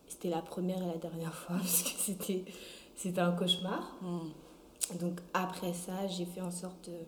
[0.08, 2.44] C'était la première et la dernière fois parce que c'était,
[2.96, 3.96] c'était un cauchemar.
[4.02, 4.98] Mhm.
[5.00, 7.02] Donc après ça, j'ai fait en sorte euh,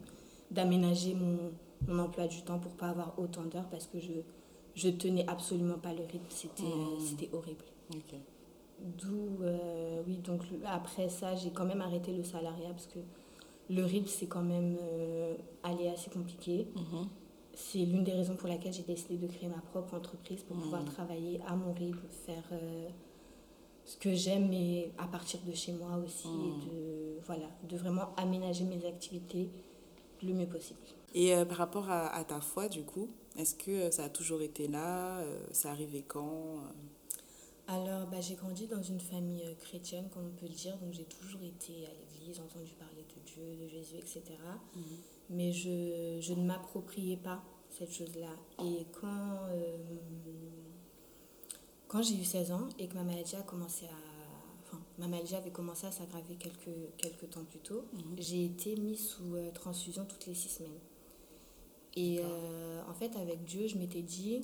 [0.51, 1.39] d'aménager mon,
[1.89, 4.13] mon emploi du temps pour pas avoir autant d'heures parce que je
[4.77, 6.27] je tenais absolument pas le rythme.
[6.29, 6.67] C'était euh,
[6.99, 7.01] Mhm.
[7.01, 7.65] c'était horrible.
[8.99, 12.99] D'où euh, oui donc après ça, j'ai quand même arrêté le salariat parce que
[13.69, 15.35] le rythme c'est quand même euh,
[15.65, 16.67] assez compliqué.
[16.75, 17.09] Mhm.
[17.55, 20.85] C'est l'une des raisons pour laquelle j'ai décidé de créer ma propre entreprise pour pouvoir
[20.85, 22.89] travailler à mon rythme, faire euh,
[23.85, 28.15] ce que j'aime, mais à partir de chez moi aussi, et de, voilà, de vraiment
[28.17, 29.49] aménager mes activités
[30.23, 30.79] le mieux possible.
[31.15, 34.09] Et euh, par rapport à, à ta foi, du coup, est-ce que euh, ça a
[34.09, 36.59] toujours été là euh, C'est arrivé quand
[37.67, 41.05] Alors, bah, j'ai grandi dans une famille chrétienne, comme on peut le dire, donc j'ai
[41.05, 44.23] toujours été à l'église, entendu parler de Dieu, de Jésus, etc.
[45.31, 48.35] Mais je, je ne m'appropriais pas cette chose-là.
[48.65, 49.77] Et quand, euh,
[51.89, 53.99] quand j'ai eu 16 ans et que ma maladie a commencé à...
[54.67, 57.85] Enfin, ma maladie avait commencé à s'aggraver quelques, quelques temps plus tôt,
[58.19, 60.79] j'ai été mise sous euh, transfusion toutes les six semaines.
[61.97, 64.43] Et euh, en fait, avec Dieu, je m'étais dit,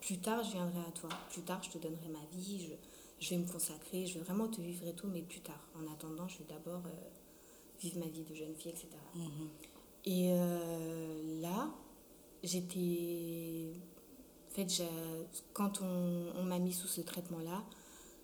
[0.00, 1.08] plus tard, je viendrai à toi.
[1.30, 2.74] Plus tard, je te donnerai ma vie, je,
[3.24, 5.66] je vais me consacrer, je vais vraiment te vivre et tout, mais plus tard.
[5.74, 7.08] En attendant, je vais d'abord euh,
[7.80, 8.88] vivre ma vie de jeune fille, etc.
[10.06, 11.70] Et euh, là,
[12.42, 13.72] j'étais.
[14.50, 14.84] En fait,
[15.52, 17.64] quand on, on m'a mis sous ce traitement-là,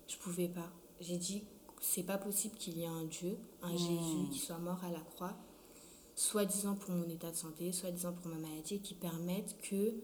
[0.06, 0.70] je pouvais pas.
[1.00, 1.42] J'ai dit,
[1.80, 5.00] c'est pas possible qu'il y ait un Dieu, un Jésus qui soit mort à la
[5.00, 5.34] croix,
[6.14, 9.94] soi-disant pour mon état de santé, soi-disant pour ma maladie, qui permette que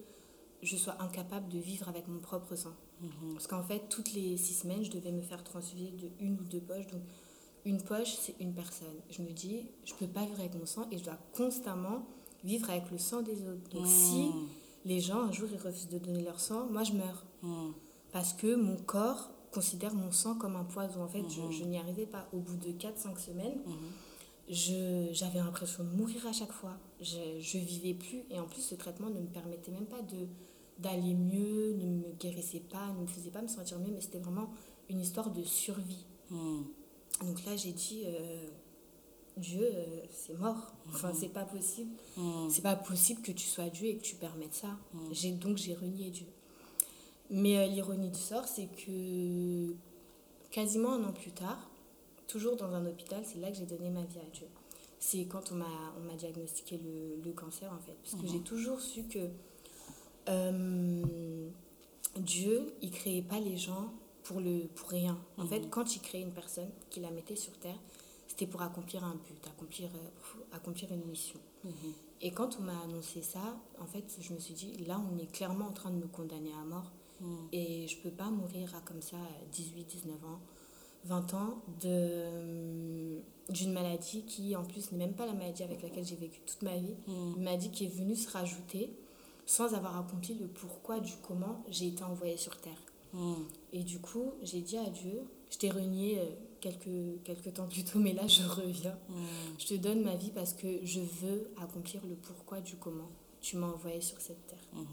[0.63, 2.73] je sois incapable de vivre avec mon propre sang.
[3.01, 3.33] Mhm.
[3.33, 6.43] Parce qu'en fait, toutes les six semaines, je devais me faire transfuser de une ou
[6.43, 6.87] deux poches.
[6.87, 7.03] Donc,
[7.67, 8.95] une poche, c'est une personne.
[9.09, 12.05] Je me dis, je peux pas vivre avec mon sang et je dois constamment
[12.43, 13.69] vivre avec le sang des autres.
[13.71, 14.47] Donc, si mhm.
[14.85, 17.25] les gens, un jour, ils refusent de donner leur sang, moi, je meurs.
[17.43, 17.73] Mhm.
[18.11, 21.03] Parce que mon corps considère mon sang comme un poison.
[21.03, 22.27] En fait, je, n'y arrivais pas.
[22.31, 23.59] Au bout de 4-5 semaines,
[24.49, 26.77] j'avais l'impression de mourir à chaque fois.
[27.01, 28.23] Je, je vivais plus.
[28.29, 30.27] Et en plus, ce traitement ne me permettait même pas de
[30.79, 34.19] d'aller mieux, ne me guérissait pas, ne me faisait pas me sentir mieux, mais c'était
[34.19, 34.51] vraiment
[34.89, 36.05] une histoire de survie.
[37.21, 38.47] Donc là, j'ai dit, euh,
[39.37, 40.73] Dieu, euh, c'est mort.
[40.89, 41.15] Enfin, hmm.
[41.19, 41.91] c'est pas possible.
[42.15, 42.49] Hmm.
[42.49, 44.77] C'est pas possible que tu sois Dieu et que tu permettes ça.
[45.11, 46.27] J'ai Donc, j'ai renié Dieu.
[47.29, 49.73] Mais euh, l'ironie du sort, c'est que
[50.51, 51.69] quasiment un an plus tard,
[52.27, 54.47] toujours dans un hôpital, c'est là que j'ai donné ma vie à Dieu.
[54.99, 57.95] C'est quand on m'a diagnostiqué le, le, cancer, en fait.
[58.03, 59.29] Parce que j'ai toujours su que
[62.19, 63.93] Dieu, il créait pas les gens
[64.27, 65.17] pour, le, pour rien.
[65.37, 65.69] En fait, mhm.
[65.69, 67.79] quand il créait une personne, qu'il la mettait sur terre,
[68.27, 71.39] c'était pour accomplir un but, accomplir, euh, accomplir une mission.
[71.63, 71.71] Mhm.
[72.21, 75.31] Et quand on m'a annoncé ça, en fait, je me suis dit, là, on est
[75.31, 76.91] clairement en train de me condamner à mort.
[77.21, 77.47] Mhm.
[77.53, 79.17] Et je peux pas mourir à comme ça,
[79.53, 80.39] 18, 19 ans,
[81.05, 86.17] 20 ans, d'une maladie qui, en plus, n'est même pas la maladie avec laquelle j'ai
[86.17, 86.95] vécu toute ma vie.
[87.07, 88.91] Une maladie qui est venue se rajouter
[89.45, 92.81] sans avoir accompli le pourquoi du comment j'ai été envoyée sur Terre.
[93.77, 96.25] Et du coup, j'ai dit à Dieu, je t'ai renié euh,
[96.61, 98.97] quelques, quelques temps plus tôt, mais là, je reviens.
[99.07, 99.53] Hmm.
[99.59, 103.55] Je te donne ma vie parce que je veux accomplir le pourquoi du comment tu
[103.55, 104.57] m'as envoyé sur cette terre.
[104.73, 104.85] Je hmm.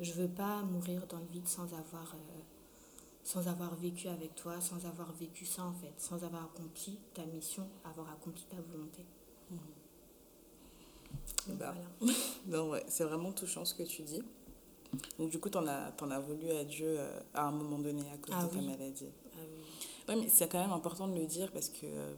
[0.00, 2.40] Je veux pas mourir dans le vide sans avoir, euh,
[3.24, 7.24] sans avoir vécu avec toi, sans avoir vécu ça en fait, sans avoir accompli ta
[7.24, 9.02] mission, avoir accompli ta volonté.
[11.48, 11.74] Bah,
[12.46, 14.22] non, ouais, c'est vraiment touchant ce que tu dis.
[15.18, 17.78] Donc, du coup, tu en as, en as voulu à Dieu euh, à un moment
[17.78, 19.06] donné à cause ah de ta maladie.
[19.34, 19.60] Ah, oui.
[20.08, 22.14] Ouais, mais c'est quand même important de le dire parce que euh,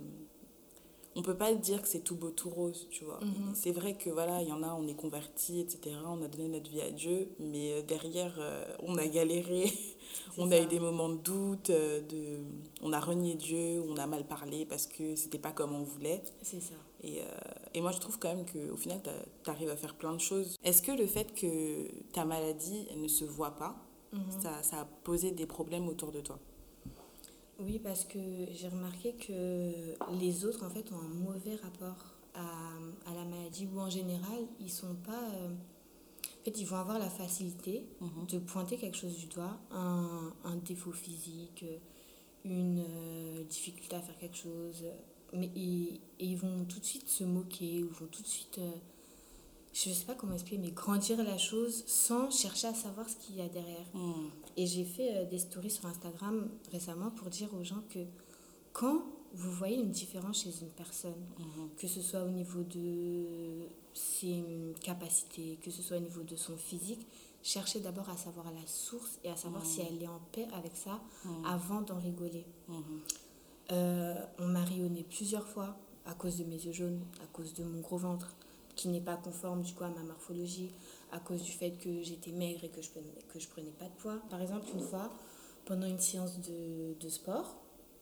[1.16, 3.18] on peut pas dire que c'est tout beau, tout rose, tu vois.
[3.22, 3.54] Mhm.
[3.54, 5.96] C'est vrai que voilà, il y en a, on est converti, etc.
[6.06, 9.72] On a donné notre vie à Dieu, mais euh, derrière, euh, on a galéré,
[10.38, 12.40] on a eu des moments de doute, de,
[12.82, 16.22] on a renié Dieu, on a mal parlé parce que c'était pas comme on voulait.
[16.42, 16.74] C'est ça.
[17.02, 17.22] Et,
[17.74, 19.00] et, moi, je trouve quand même qu'au final,
[19.44, 20.56] tu arrives à faire plein de choses.
[20.64, 23.76] Est-ce que le fait que ta maladie elle ne se voit pas,
[24.12, 24.22] mhm.
[24.42, 26.38] ça, ça a posé des problèmes autour de toi?
[27.60, 28.18] Oui, parce que
[28.52, 29.72] j'ai remarqué que
[30.20, 34.46] les autres, en fait, ont un mauvais rapport à, à la maladie, ou en général,
[34.60, 35.24] ils sont pas...
[35.34, 38.26] Euh, en fait, ils vont avoir la facilité mhm.
[38.28, 41.64] de pointer quelque chose du doigt, un, un défaut physique,
[42.44, 44.84] une euh, difficulté à faire quelque chose,
[45.32, 48.58] mais et, ils vont tout de suite se moquer, ou vont tout de suite...
[48.58, 48.70] Euh,
[49.72, 53.16] je ne sais pas comment expliquer, mais grandir la chose sans chercher à savoir ce
[53.16, 53.86] qu'il y a derrière.
[53.94, 54.28] Hmm.
[54.56, 58.00] Et j'ai fait euh, des stories sur Instagram récemment pour dire aux gens que
[58.72, 59.02] quand
[59.34, 61.68] vous voyez une différence chez une personne, hmm.
[61.76, 64.42] que ce soit au niveau de ses
[64.82, 67.06] capacités, que ce soit au niveau de son physique,
[67.42, 69.86] cherchez d'abord à savoir la source et à savoir si hmm.
[69.90, 71.00] elle est en paix avec ça
[71.44, 72.46] avant d'en rigoler.
[73.72, 75.76] Euh, on m'a rayonné plusieurs fois
[76.06, 78.34] à cause de mes yeux jaunes, à cause de mon gros ventre,
[78.74, 80.70] qui n'est pas conforme du coup à ma morphologie
[81.12, 83.86] à cause du fait que j'étais maigre et que je prenais, que je prenais pas
[83.86, 84.18] de poids.
[84.30, 85.10] Par exemple, une fois,
[85.64, 87.56] pendant une séance de, de sport,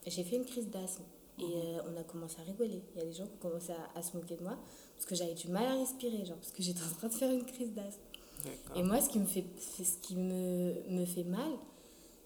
[0.06, 1.04] j'ai fait une crise d'asthme.
[1.38, 1.52] Et mhm.
[1.54, 2.82] euh, on a commencé à rigoler.
[2.94, 4.56] Il y a des gens qui ont commencé à, à se moquer de moi
[4.94, 7.30] parce que j'avais du mal à respirer, genre parce que j'étais en train de faire
[7.30, 8.02] une crise d'asthme.
[8.76, 11.50] Et moi, ce qui me fait, ce qui me, me fait mal,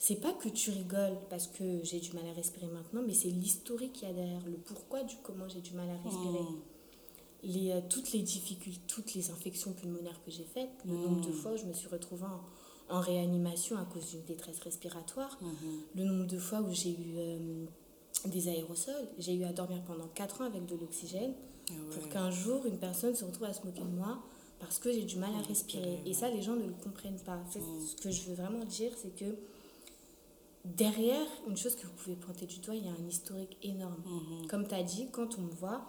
[0.01, 3.29] c'est pas que tu rigoles parce que j'ai du mal à respirer maintenant, mais c'est
[3.29, 6.43] l'historique qu'il y a derrière, le pourquoi du comment j'ai du mal à respirer.
[6.43, 6.61] Mhm
[7.43, 11.31] les, euh, toutes les difficultés, toutes les infections pulmonaires que j'ai faites, le nombre de
[11.31, 11.35] hmm.
[11.35, 12.27] fois où je me suis retrouvée
[12.89, 15.47] en, réanimation à cause d'une détresse respiratoire, hmm.
[15.95, 17.65] le nombre de fois où j'ai eu euh,
[18.27, 21.33] des aérosols, j'ai eu à dormir pendant 4 ans avec de l'oxygène,
[21.69, 24.19] ah pour qu'un jour une personne se retrouve à se moquer de moi
[24.59, 26.01] parce que j'ai du mal à respirer.
[26.05, 27.37] Et ça, les gens ne le comprennent pas.
[27.37, 27.81] Hmm.
[27.87, 29.37] Ce que je veux vraiment dire, c'est que
[30.65, 34.03] derrière une chose que vous pouvez pointer du doigt, il y a un historique énorme.
[34.49, 35.87] Comme tu as dit, quand on me voit,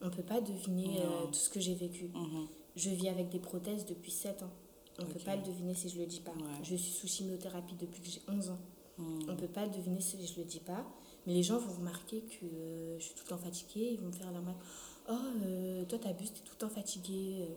[0.00, 2.10] on ne peut pas deviner euh, tout ce que j'ai vécu.
[2.14, 2.46] Mhm.
[2.76, 4.50] Je vis avec des prothèses depuis 7 ans.
[4.98, 6.32] On ne peut pas le deviner si je le dis pas.
[6.32, 6.62] Ouais.
[6.62, 8.58] Je suis sous chimiothérapie depuis que j'ai 11 ans.
[8.98, 9.18] Hmm.
[9.28, 10.84] On ne peut pas le deviner si je le dis pas.
[11.26, 13.90] Mais les gens vont remarquer que euh, je suis tout le temps fatiguée.
[13.92, 14.60] Ils vont me faire la remarque
[15.08, 15.12] Oh,
[15.46, 17.46] euh, toi, t'abuses, t'es tout le temps fatiguée.
[17.48, 17.54] euh.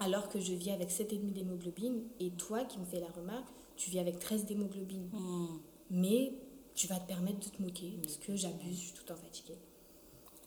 [0.00, 2.02] Alors que je vis avec 7,5 d'hémoglobine.
[2.20, 5.08] Et toi qui me fais la remarque, tu vis avec 13 d'hémoglobine.
[5.12, 5.58] Hmm.
[5.90, 6.32] Mais
[6.74, 9.20] tu vas te permettre de te moquer parce que j'abuse, je suis tout le temps
[9.20, 9.58] fatiguée.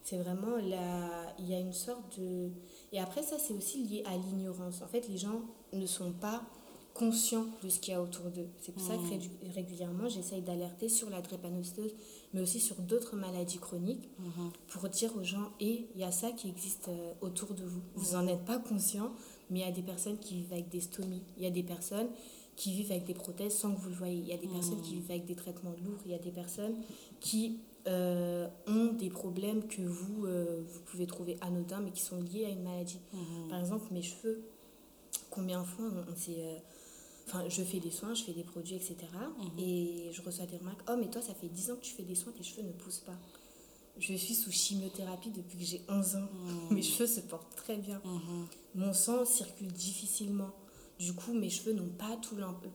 [0.03, 2.49] C'est vraiment là, il y a une sorte de.
[2.93, 4.81] Et après, ça, c'est aussi lié à l'ignorance.
[4.81, 5.41] En fait, les gens
[5.73, 6.43] ne sont pas
[6.93, 8.47] conscients de ce qu'il y a autour d'eux.
[8.61, 9.09] C'est pour ça que Mhm.
[9.11, 11.93] rédu- régulièrement, j'essaye d'alerter sur la drépanocytose,
[12.33, 14.51] mais aussi sur d'autres maladies chroniques Mhm.
[14.69, 17.81] pour dire aux gens et il y a ça qui existe euh, autour de vous.
[17.95, 19.11] Vous n'en êtes pas conscient,
[19.51, 21.21] mais il y a des personnes qui vivent avec des stomies.
[21.37, 22.07] Il y a des personnes
[22.57, 24.17] qui vivent avec des prothèses sans que vous le voyez.
[24.17, 25.99] Il y a des personnes qui vivent avec des traitements lourds.
[26.05, 26.75] Il y a des personnes
[27.19, 32.19] qui euh, ont des problèmes que vous, euh, vous pouvez trouver anodins, mais qui sont
[32.19, 32.99] liés à une maladie.
[33.13, 33.47] Mhm.
[33.49, 34.41] Par exemple, mes cheveux,
[35.29, 36.35] combien de fois on, s'est...
[36.39, 36.57] euh,
[37.27, 38.95] Enfin, je fais des soins, je fais des produits, etc.
[39.37, 39.59] Mhm.
[39.59, 40.81] Et je reçois des remarques.
[40.89, 42.71] Oh, mais toi, ça fait 10 ans que tu fais des soins, tes cheveux ne
[42.71, 43.17] poussent pas.
[43.99, 46.29] Je suis sous chimiothérapie depuis que j'ai 11 ans.
[46.71, 48.01] Mes cheveux se portent très bien.
[48.73, 50.51] Mon sang circule difficilement.
[50.99, 52.17] Du coup, mes cheveux n'ont pas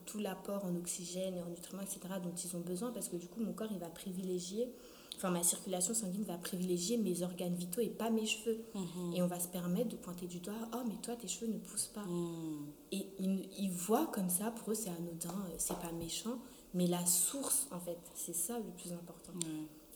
[0.07, 3.27] tout l'apport en oxygène et en nutriments, etc., dont ils ont besoin parce que du
[3.27, 4.73] coup, mon corps, il va privilégier,
[5.17, 8.65] enfin, ma circulation sanguine va privilégier mes organes vitaux et pas mes cheveux.
[8.75, 9.15] Mhm.
[9.15, 11.59] Et on va se permettre de pointer du doigt, oh, mais toi, tes cheveux ne
[11.59, 12.05] poussent pas.
[12.05, 12.67] Mhm.
[12.93, 16.39] Et ils, ils voient comme ça, pour eux, c'est anodin, euh, c'est pas méchant,
[16.75, 19.33] mais la source, en fait, c'est ça le plus important.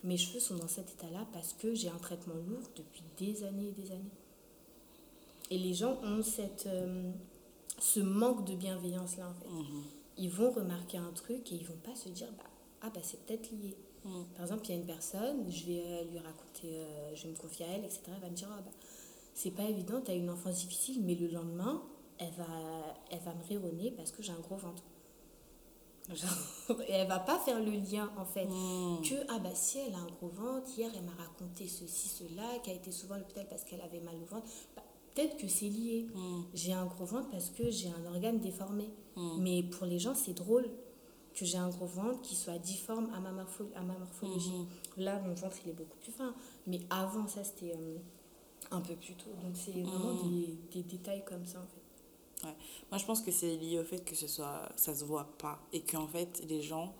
[0.04, 3.68] Mes cheveux sont dans cet état-là parce que j'ai un traitement lourd depuis des années
[3.68, 4.10] et des années.
[5.50, 7.10] Et les gens ont cette, euh,
[7.78, 9.48] ce manque de bienveillance-là, en fait.
[9.48, 9.82] Mhm.
[10.18, 12.44] Ils vont remarquer un truc et ils vont pas se dire, bah,
[12.82, 13.76] ah, bah, c'est peut-être lié.
[14.04, 14.24] Mhm.
[14.34, 17.30] Par exemple, il y a une personne, je vais euh, lui raconter, euh, je vais
[17.30, 18.02] me confier à elle, etc.
[18.14, 18.70] Elle va me dire, ah, bah,
[19.34, 21.82] c'est pas évident, tu as une enfance difficile, mais le lendemain,
[22.18, 22.46] elle va,
[23.10, 24.82] elle va me rire au nez parce que j'ai un gros ventre.
[26.14, 29.02] Genre, et elle va pas faire le lien, en fait Mhm.
[29.02, 32.58] que ah bah si elle a un gros ventre hier elle m'a raconté ceci cela
[32.62, 34.82] qui a été souvent à l'hôpital parce qu'elle avait mal au ventre Bah,
[35.16, 36.07] peut-être que c'est lié.
[36.14, 36.44] Mhm.
[36.55, 38.88] j'ai un gros ventre parce que j'ai un organe déformé.
[39.16, 39.38] Mhm.
[39.42, 40.68] mais pour les gens c'est drôle
[41.35, 44.50] que j'ai un gros ventre qui soit difforme à ma, morpho- à ma morphologie.
[44.52, 45.05] Mhm.
[45.05, 46.35] là mon ventre il est beaucoup plus fin.
[46.66, 47.96] Mais avant ça c'était euh,
[48.70, 49.31] un peu plus tôt.
[49.42, 51.83] Donc c'est vraiment des, des détails comme ça en fait.
[52.90, 55.59] Moi, je pense que c'est lié au fait que ce soit, ça se voit pas.
[55.72, 56.94] Et qu'en fait, les gens,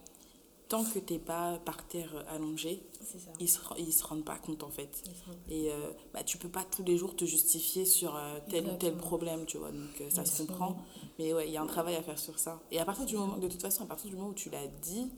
[0.69, 4.39] tant que t'es pas par terre allongé, c'est ça ils se, ils se rendent pas
[4.39, 5.03] compte en fait.
[5.49, 8.77] Et euh, bah, tu peux pas tous les jours te justifier sur euh, tel ou
[8.77, 9.71] tel problème, tu vois.
[9.71, 10.77] Donc euh, ça se comprend.
[11.19, 12.61] Mais ouais, il y a un travail à faire sur ça.
[12.71, 14.67] Et à partir du moment, de toute façon, à partir du moment où tu l'as
[14.67, 15.11] dit,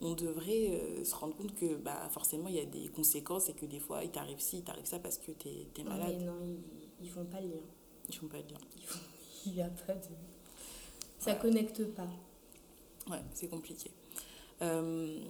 [0.00, 3.52] on devrait euh, se rendre compte que bah, forcément il y a des conséquences et
[3.52, 6.20] que des fois il t'arrive ci, il t'arrive ça parce que t'es es mais malade.
[6.22, 6.58] non ils,
[7.02, 7.60] ils font pas le lien
[8.08, 8.58] Ils font pas de lien.
[8.78, 8.98] Ils font-
[9.46, 10.00] il y a pas de
[11.18, 12.08] ça connecte pas
[13.10, 13.90] Ouais, c'est compliqué.
[14.62, 15.20] Euh,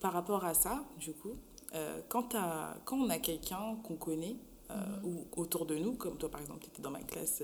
[0.00, 1.34] par rapport à ça, du coup,
[1.74, 2.36] euh, quand,
[2.84, 4.36] quand on a quelqu'un qu'on connaît
[4.70, 7.42] euh, ou autour de nous, comme toi par exemple, tu étais dans ma classe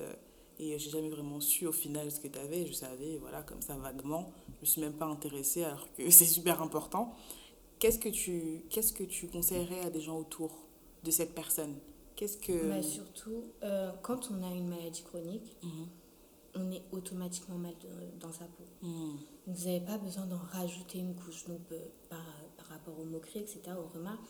[0.58, 3.62] et j'ai jamais vraiment su au final ce que tu avais, je savais, voilà, comme
[3.62, 7.14] ça vaguement, je me suis même pas intéressée alors que c'est super important.
[7.78, 10.50] Qu'est-ce que tu qu'est-ce que tu conseillerais à des gens autour
[11.02, 11.76] de cette personne?
[12.14, 15.86] Qu'est-ce que Bah, surtout, euh, quand on a une maladie chronique, Mhm.
[16.56, 18.64] on est automatiquement mal de- dans sa peau.
[18.82, 19.18] Mhm.
[19.50, 21.44] Donc, vous n'avez pas besoin d'en rajouter une couche.
[21.48, 22.24] Donc, euh, par,
[22.56, 24.20] par rapport aux moqueries, etc., aux remarques,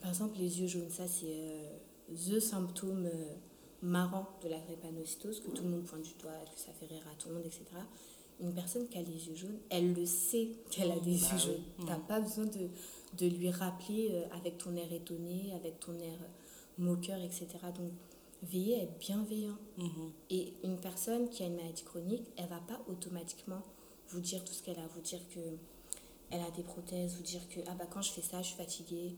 [0.00, 1.78] par exemple, les yeux jaunes, ça, c'est euh,
[2.10, 3.34] the symptôme euh,
[3.82, 7.04] marrant de la drépanocytose, que tout le monde pointe du doigt, que ça fait rire
[7.12, 7.62] à tout le monde, etc.
[8.40, 11.36] Une personne qui a les yeux jaunes, elle le sait qu'elle a des Bah yeux
[11.36, 11.38] oui.
[11.44, 11.62] jaunes.
[11.78, 11.86] Mhm.
[11.86, 12.68] T'as pas besoin de,
[13.18, 16.18] de lui rappeler euh, avec ton air étonné, avec ton air
[16.76, 17.46] moqueur, etc.
[17.76, 17.92] Donc,
[18.42, 19.56] veillez à être bienveillant.
[19.78, 20.12] Mhm.
[20.30, 23.62] Et une personne qui a une maladie chronique, elle va pas automatiquement
[24.10, 25.40] vous dire tout ce qu'elle a, vous dire que
[26.30, 28.56] elle a des prothèses, vous dire que ah bah quand je fais ça, je suis
[28.56, 29.14] fatiguée.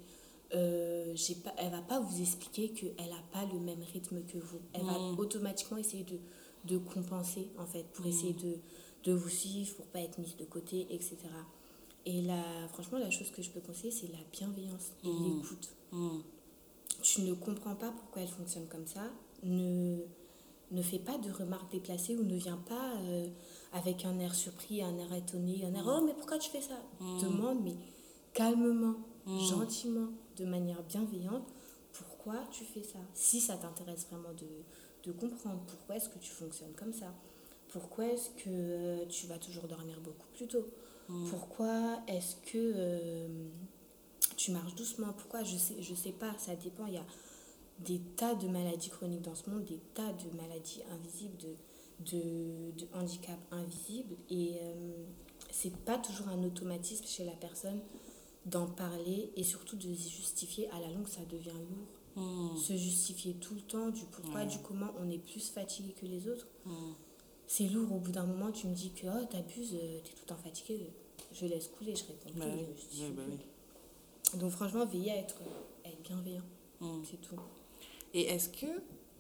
[0.55, 4.39] Euh, j'ai pas, elle va pas vous expliquer qu'elle a pas le même rythme que
[4.39, 4.61] vous.
[4.73, 5.19] Elle va Mhm.
[5.19, 6.19] automatiquement essayer de,
[6.65, 8.57] de compenser en fait pour essayer de,
[9.05, 11.17] de vous suivre, pour pas être mise de côté, etc.
[12.07, 15.43] Et là, franchement, la chose que je peux conseiller, c'est la bienveillance et Mhm.
[15.43, 15.71] l'écoute
[17.03, 19.03] tu ne comprends pas pourquoi elle fonctionne comme ça,
[19.43, 19.99] ne,
[20.71, 23.29] ne fais pas de remarques déplacées ou ne viens pas euh,
[23.73, 26.79] avec un air surpris, un air étonné, un air Oh, mais pourquoi tu fais ça?
[27.01, 27.21] Mm.
[27.21, 27.77] Demande, mais
[28.33, 28.95] calmement,
[29.27, 29.39] Mm.
[29.41, 31.47] gentiment, de manière bienveillante,
[31.93, 32.99] pourquoi tu fais ça?
[33.15, 34.47] Si ça t'intéresse vraiment de,
[35.05, 37.13] de comprendre pourquoi est-ce que tu fonctionnes comme ça,
[37.69, 40.67] pourquoi est-ce que euh, tu vas toujours dormir beaucoup plus tôt,
[41.11, 41.27] Mm.
[41.31, 43.49] pourquoi est-ce que euh,
[44.37, 45.13] tu marches doucement?
[45.17, 45.43] Pourquoi?
[45.43, 46.85] Je sais, je sais pas, ça dépend.
[46.87, 47.07] Il y a
[47.81, 51.55] des tas de maladies chroniques dans ce monde, des tas de maladies invisibles, de,
[52.01, 54.17] de, de handicap invisible.
[54.31, 55.05] Et euh,
[55.51, 57.81] c'est pas toujours un automatisme chez la personne
[58.47, 60.71] d'en parler et surtout de se justifier.
[60.71, 62.23] À la longue, ça devient lourd.
[62.25, 62.57] Hmm.
[62.57, 66.29] Se justifier tout le temps du pourquoi, du comment on est plus fatigué que les
[66.29, 66.47] autres.
[66.65, 66.93] Hmm.
[67.47, 67.93] C'est lourd.
[67.93, 70.43] Au bout d'un moment, tu me dis que oh, t'abuses, euh, t'es tout le temps
[70.43, 70.91] fatigué.
[71.33, 74.39] Je laisse couler, je réponds Bah plus, oui, je me justifie ouais, bah oui.
[74.41, 75.37] Donc franchement, veillez à être,
[75.85, 76.43] à être bienveillant,
[76.81, 77.03] Hmm.
[77.05, 77.37] c'est tout.
[78.15, 78.67] Et est-ce que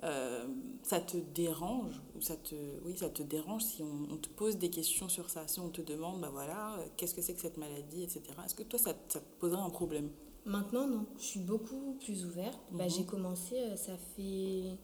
[0.05, 0.47] euh,
[0.83, 4.57] ça te dérange ou ça te, oui, ça te dérange si on, on te pose
[4.57, 7.41] des questions sur ça, si on te demande, bah voilà, euh, qu'est-ce que c'est que
[7.41, 8.23] cette maladie, etc.
[8.45, 10.11] Est-ce que toi, ça, ça te poserait un problème?
[10.45, 11.07] Maintenant, non.
[11.19, 12.59] Je suis beaucoup plus ouverte.
[12.71, 12.91] Bah, Mhm.
[12.91, 14.79] j'ai commencé, euh, ça fait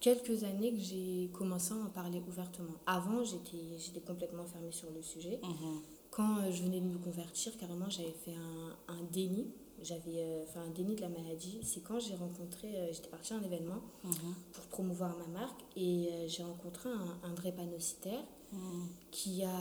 [0.00, 2.72] quelques années que j'ai commencé à en parler ouvertement.
[2.86, 5.40] Avant, j'étais j'étais complètement fermée sur le sujet.
[5.42, 5.80] Mhm.
[6.10, 9.46] Quand je venais de me convertir, carrément, j'avais fait un, un déni.
[9.82, 11.60] J'avais euh, fait un déni de la maladie.
[11.62, 14.34] C'est quand j'ai rencontré, euh, j'étais partie à un événement Mhm.
[14.52, 18.88] pour promouvoir ma marque et euh, j'ai rencontré un, un drépanocytaire Mhm.
[19.10, 19.60] qui a,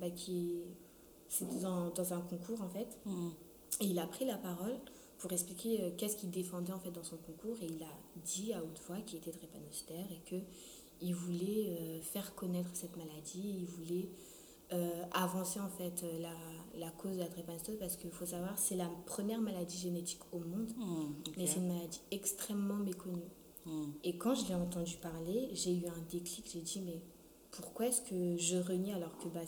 [0.00, 0.60] bah, qui,
[1.28, 2.98] c'est dans, dans un concours en fait.
[3.06, 3.32] Mhm.
[3.80, 4.76] Et il a pris la parole
[5.18, 8.62] pour expliquer qu'est-ce qu'il défendait en fait dans son concours et il a dit à
[8.62, 10.36] haute voix qu'il était drépanocytaire et que
[11.00, 14.08] il voulait faire connaître cette maladie, il voulait
[15.12, 16.32] avancer en fait la,
[16.78, 20.38] la cause de la drépanocytose parce qu'il faut savoir c'est la première maladie génétique au
[20.38, 20.70] monde.
[21.26, 21.34] Ok.
[21.36, 23.30] mais c'est une maladie extrêmement méconnue.
[23.66, 23.92] Mhm.
[24.04, 27.00] Et quand je l'ai entendu parler, j'ai eu un déclic, j'ai dit mais
[27.50, 29.40] pourquoi est-ce que je renie alors que bah,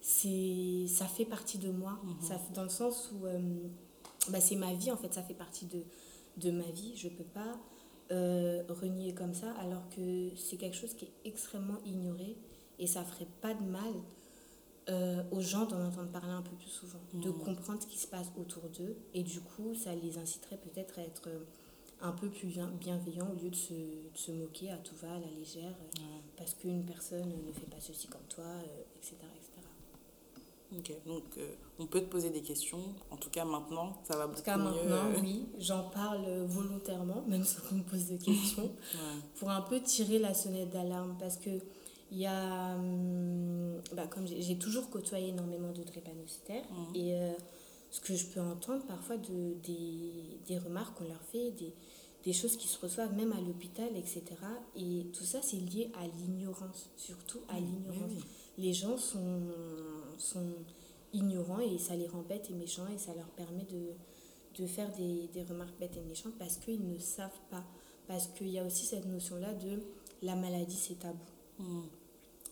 [0.00, 2.20] c'est ça fait partie de moi, Mhm.
[2.22, 3.38] ça, dans le sens où euh,
[4.30, 5.82] bah, c'est ma vie en fait, ça fait partie de,
[6.38, 7.58] de ma vie, je peux pas
[8.10, 12.36] euh, renier comme ça alors que c'est quelque chose qui est extrêmement ignoré
[12.78, 13.92] et ça ferait pas de mal
[14.88, 17.38] euh, aux gens d'en entendre parler un peu plus souvent, de Mhm.
[17.38, 21.02] comprendre ce qui se passe autour d'eux et du coup ça les inciterait peut-être à
[21.02, 21.44] être euh,
[22.00, 25.12] un peu plus bien- bienveillants au lieu de se, de se moquer à tout va,
[25.12, 26.22] à la légère, euh, Ouais.
[26.36, 28.46] parce qu'une personne ne fait pas ceci comme toi,
[28.96, 29.46] etc., etc.
[30.72, 31.48] Ok, donc euh,
[31.80, 32.94] on peut te poser des questions.
[33.10, 34.64] En tout cas, maintenant, ça va En beaucoup tout cas, mieux.
[34.64, 38.62] maintenant, oui, j'en parle volontairement, même sans qu'on me pose de questions,
[38.94, 39.20] ouais.
[39.34, 41.50] pour un peu tirer la sonnette d'alarme, parce que
[42.12, 46.96] il y a, hum, bah, comme j'ai toujours côtoyé énormément de drépanocytaires, Mhm.
[46.96, 47.32] et euh,
[47.90, 51.72] ce que je peux entendre parfois de, des, des remarques qu'on leur fait, des,
[52.24, 54.22] des choses qui se reçoivent même à l'hôpital, etc.
[54.76, 58.10] Et tout ça, c'est lié à l'ignorance, surtout à Oui, l'ignorance.
[58.14, 58.24] oui.
[58.58, 59.40] Les gens sont,
[60.18, 60.52] sont
[61.12, 63.92] ignorants et ça les rend bêtes et méchants et ça leur permet de,
[64.62, 67.64] de faire des, des remarques bêtes et méchantes parce qu'ils ne savent pas.
[68.06, 69.80] Parce qu'il y a aussi cette notion-là de
[70.22, 71.18] la maladie, c'est tabou.
[71.58, 71.84] Mhm.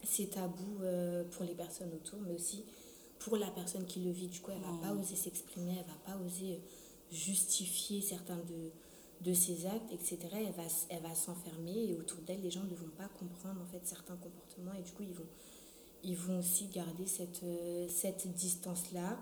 [0.05, 2.65] C'est tabou euh, pour les personnes autour, mais aussi
[3.19, 4.29] pour la personne qui le vit.
[4.29, 6.61] Du coup, elle va pas oser s'exprimer, elle va pas oser
[7.11, 8.71] justifier certains de,
[9.21, 10.19] de ses actes, etc.
[10.33, 13.67] Elle va, elle va s'enfermer et autour d'elle, les gens ne vont pas comprendre en
[13.67, 15.27] fait certains comportements et du coup, ils vont,
[16.05, 19.19] ils vont aussi garder cette, euh, cette distance-là,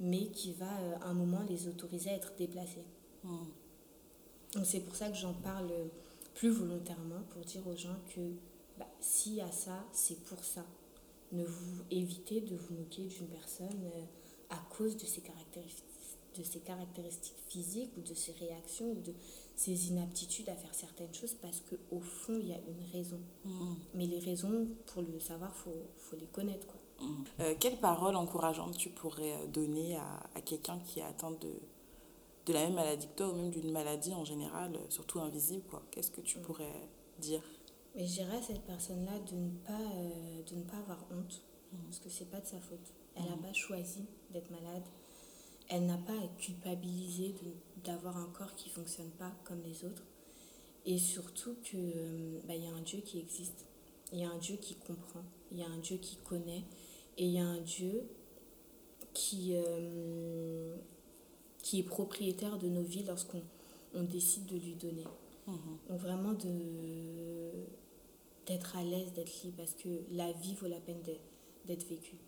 [0.00, 2.84] mais qui va euh, à un moment les autoriser à être déplacés.
[3.24, 3.46] Mhm.
[4.54, 5.70] Donc c'est pour ça que j'en parle
[6.34, 8.20] plus volontairement, pour dire aux gens que
[8.78, 10.64] bah, s'il y a ça, c'est pour ça.
[11.32, 14.04] Ne vous évitez de vous moquer d'une personne euh,
[14.50, 15.84] à cause de ses, caractéristiques,
[16.38, 19.12] de ses caractéristiques physiques ou de ses réactions ou de
[19.56, 23.18] ses inaptitudes à faire certaines choses parce qu'au fond, il y a une raison.
[23.44, 23.76] Mhm.
[23.94, 26.66] Mais les raisons, pour le savoir, il faut, faut les connaître.
[26.66, 26.80] Quoi.
[27.00, 27.24] Mhm.
[27.40, 31.52] Euh, quelle parole encourageante tu pourrais euh, donner à, à quelqu'un qui est atteint de,
[32.46, 35.82] de la même maladie que toi ou même d'une maladie en général, surtout invisible quoi?
[35.90, 36.44] Qu'est-ce que tu Mhm.
[36.44, 37.42] pourrais dire?
[37.96, 41.40] Mais je dirais à cette personne-là de, ne pas, euh, de ne pas avoir honte,
[41.84, 42.92] parce que c'est pas de sa faute.
[43.14, 43.42] Elle n'a Mhm.
[43.42, 44.82] pas choisi d'être malade.
[45.68, 47.34] Elle n'a pas à culpabiliser
[47.84, 50.04] d'avoir un corps qui fonctionne pas comme les autres.
[50.84, 53.64] Et surtout que euh, bah, y a un Dieu qui existe.
[54.12, 55.24] Il y a un Dieu qui comprend.
[55.50, 56.64] Il y a un Dieu qui connaît.
[57.16, 58.08] Et il y a un Dieu
[59.14, 60.76] qui, euh,
[61.58, 63.42] qui est propriétaire de nos vies lorsqu'on
[63.94, 65.06] on décide de lui donner.
[65.46, 65.78] Mhm.
[65.88, 67.50] Donc vraiment de
[68.46, 71.20] d'être à l'aise, d'être libre, parce que la vie vaut la peine d'être-
[71.88, 72.18] vécue.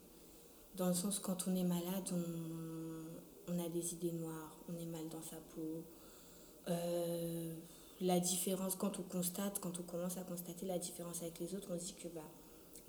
[0.75, 4.85] Dans le sens, quand on est malade, on, on a des idées noires, on est
[4.87, 5.85] mal dans sa peau.
[6.69, 7.55] Euh,
[8.01, 11.69] la différence, quand on constate, quand on commence à constater la différence avec les autres,
[11.73, 12.21] on se dit que bah,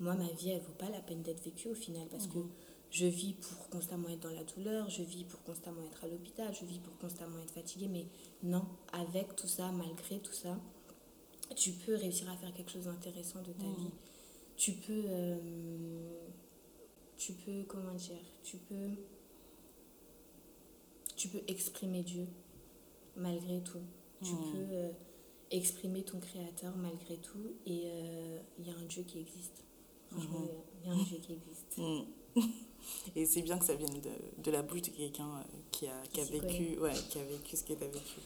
[0.00, 2.50] moi, ma vie, elle vaut pas la peine d'être vécue au final, parce que Mhm.
[2.90, 6.52] je vis pour constamment être dans la douleur, je vis pour constamment être à l'hôpital,
[6.54, 8.06] je vis pour constamment être fatiguée, mais
[8.42, 10.58] non, avec tout ça, malgré tout ça,
[11.56, 13.90] tu peux réussir à faire quelque chose d'intéressant de ta vie.
[14.56, 16.20] Tu peux, euh,
[17.16, 18.90] tu peux, comment dire, tu peux,
[21.16, 22.26] tu peux exprimer Dieu
[23.16, 23.82] malgré tout.
[24.22, 24.92] Tu peux euh,
[25.50, 27.54] exprimer ton créateur malgré tout.
[27.66, 27.88] Et
[28.58, 29.64] il y a un Dieu qui existe.
[30.10, 30.46] Franchement,
[30.82, 31.80] il y a un Dieu qui existe.
[33.16, 36.02] Et c'est bien que ça vienne de, de la bouche de quelqu'un euh, qui a,
[36.12, 38.20] qui, a vécu, ouais, qui a vécu ce que tu as vécu.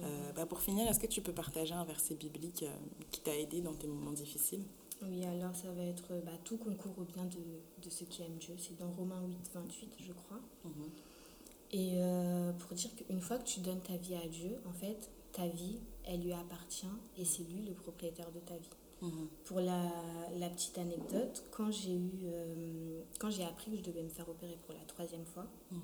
[0.00, 2.70] Euh, bah pour finir, est-ce que tu peux partager un verset biblique euh,
[3.10, 4.64] qui t'a aidé dans tes moments difficiles?
[5.02, 8.38] Oui, alors ça va être bah, tout concourt au bien de, de ceux qui aiment
[8.38, 8.54] Dieu.
[8.58, 10.40] C'est dans Romains 8, 28, je crois.
[10.64, 10.90] Mhm.
[11.72, 11.98] Et
[12.60, 15.80] pour dire qu'une fois que tu donnes ta vie à Dieu, en fait, ta vie,
[16.04, 16.86] elle lui appartient
[17.18, 18.70] et c'est lui le propriétaire de ta vie.
[19.04, 19.28] Mhm.
[19.44, 19.82] Pour la,
[20.38, 24.28] la, petite anecdote, quand j'ai eu, euh, quand j'ai appris que je devais me faire
[24.28, 25.80] opérer pour la troisième fois, mhm.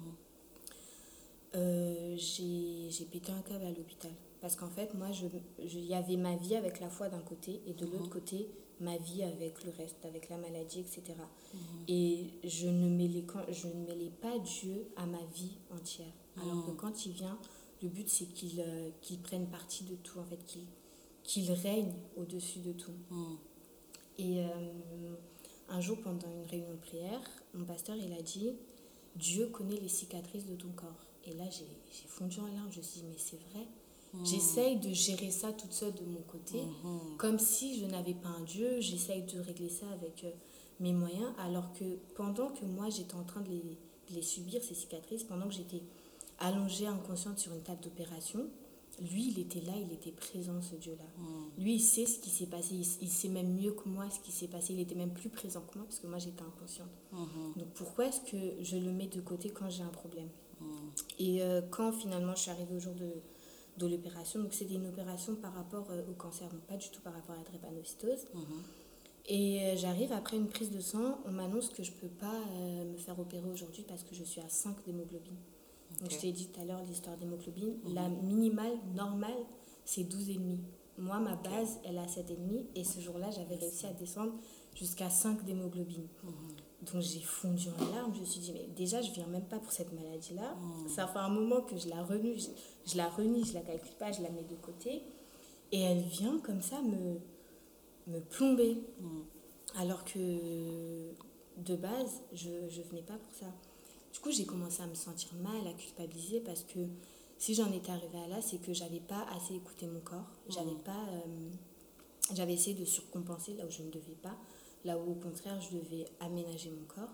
[1.57, 4.13] euh, j'ai pété un câble à l'hôpital.
[4.41, 7.61] Parce qu'en fait, moi, il je, y avait ma vie avec la foi d'un côté
[7.67, 8.11] et de l'autre mhm.
[8.11, 8.49] côté,
[8.81, 11.03] ma vie avec le reste, avec la maladie, etc.
[11.89, 16.13] Et je ne, mêlais, je ne mêlais pas Dieu à ma vie entière.
[16.41, 17.39] Alors que quand il vient,
[17.83, 18.91] le but, c'est qu'il euh,
[19.23, 20.63] prenne partie de tout, en fait, qu'il
[21.31, 22.97] qu'il règne au-dessus de tout.
[23.09, 23.37] Hmm.
[24.19, 24.49] Et euh,
[25.69, 27.21] un jour, pendant une réunion de prière,
[27.55, 28.51] mon pasteur, il a dit,
[29.15, 31.07] Dieu connaît les cicatrices de ton corps.
[31.25, 31.69] Et là, j'ai
[32.09, 32.73] fondu en larmes.
[32.73, 33.65] Je me suis dit, mais c'est vrai.
[34.13, 34.27] Hmm.
[34.27, 37.17] J'essaye de gérer ça toute seule de mon côté, hmm.
[37.17, 38.81] comme si je n'avais pas un Dieu.
[38.81, 40.31] J'essaye de régler ça avec euh,
[40.81, 41.85] mes moyens, alors que
[42.17, 43.79] pendant que moi, j'étais en train de les,
[44.09, 45.83] de les subir, ces cicatrices, pendant que j'étais
[46.41, 48.49] allongée inconsciente sur une table d'opération,
[49.01, 51.05] lui, il était là, il était présent, ce Dieu-là.
[51.17, 51.63] Mm.
[51.63, 54.33] Lui, il sait ce qui s'est passé, il, sait même mieux que moi ce qui
[54.33, 56.91] s'est passé, il était même plus présent que moi, parce que moi, j'étais inconsciente.
[57.15, 57.59] Mm-hmm.
[57.59, 60.29] Donc, pourquoi est-ce que je le mets de côté quand j'ai un problème?
[60.61, 60.67] Mm.
[61.19, 63.11] Et euh, quand finalement, je suis arrivée au jour de,
[63.79, 67.01] de l'opération, donc c'était une opération par rapport euh, au cancer, donc pas du tout
[67.01, 68.25] par rapport à la drépanocytose.
[68.35, 69.29] Mm-hmm.
[69.29, 72.39] Et euh, j'arrive après une prise de sang, on m'annonce que je ne peux pas
[72.85, 75.37] me faire opérer aujourd'hui parce que je suis à 5 d'hémoglobine.
[76.01, 77.77] Donc, je t'ai dit tout à l'heure l'histoire d'hémoglobine.
[77.85, 77.95] Mhm.
[77.95, 79.45] La minimale, normale,
[79.85, 80.59] c'est 12,5.
[80.99, 82.67] Moi, ma base, elle a 7,5.
[82.75, 84.33] Et ce jour-là, j'avais réussi à descendre
[84.75, 86.07] jusqu'à 5 d'hémoglobine.
[86.25, 86.33] Mhm.
[86.93, 88.15] Donc, j'ai fondu en larmes.
[88.15, 90.55] Je me suis dit, mais déjà, je viens même pas pour cette maladie-là.
[90.55, 90.89] Mhm.
[90.89, 92.49] Ça fait un moment que je la renie,
[92.87, 95.03] je, la renie, je la calcule pas, je la mets de côté.
[95.73, 97.21] Et elle vient comme ça me,
[98.07, 98.79] me plomber.
[99.79, 101.13] Alors que
[101.59, 103.47] de base, je ne venais pas pour ça.
[104.13, 106.81] Du coup, j'ai commencé à me sentir mal, à culpabiliser parce que
[107.41, 110.31] si j'en étais arrivée à là, c'est que j'avais pas assez écouté mon corps.
[110.51, 110.83] J'avais mmh.
[110.85, 111.07] pas.
[111.09, 111.51] Euh,
[112.35, 114.37] j'avais essayé de surcompenser là où je ne devais pas,
[114.85, 117.13] là où au contraire je devais aménager mon corps.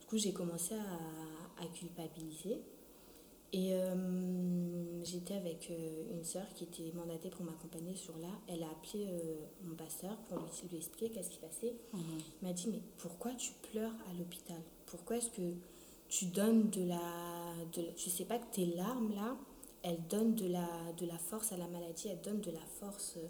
[0.00, 2.60] Du coup, j'ai commencé à, à, culpabiliser.
[3.52, 8.28] Et euh, j'étais avec euh, une sœur qui était mandatée pour m'accompagner sur là.
[8.48, 9.06] Elle a appelé
[9.62, 11.74] mon pasteur pour lui, lui expliquer qu'est-ce qui passait.
[11.92, 11.98] Mmh.
[12.42, 14.60] Il m'a dit Mais pourquoi tu pleures à l'hôpital?
[14.86, 15.54] Pourquoi est-ce que
[16.10, 16.98] tu donnes de la,
[17.72, 19.36] de Tu sais pas que tes larmes, là,
[19.82, 23.16] elles donnent de la, de la force à la maladie, elles donnent de la force
[23.16, 23.28] euh,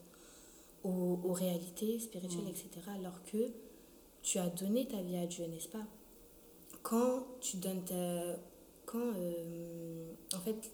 [0.83, 2.49] aux, aux réalités spirituelles, mm.
[2.49, 2.69] etc.
[2.95, 3.53] Alors que
[4.23, 5.87] tu as donné ta vie à Dieu, n'est-ce pas?
[6.83, 8.37] Quand tu donnes ta...
[8.87, 10.73] Quand, euh, en fait,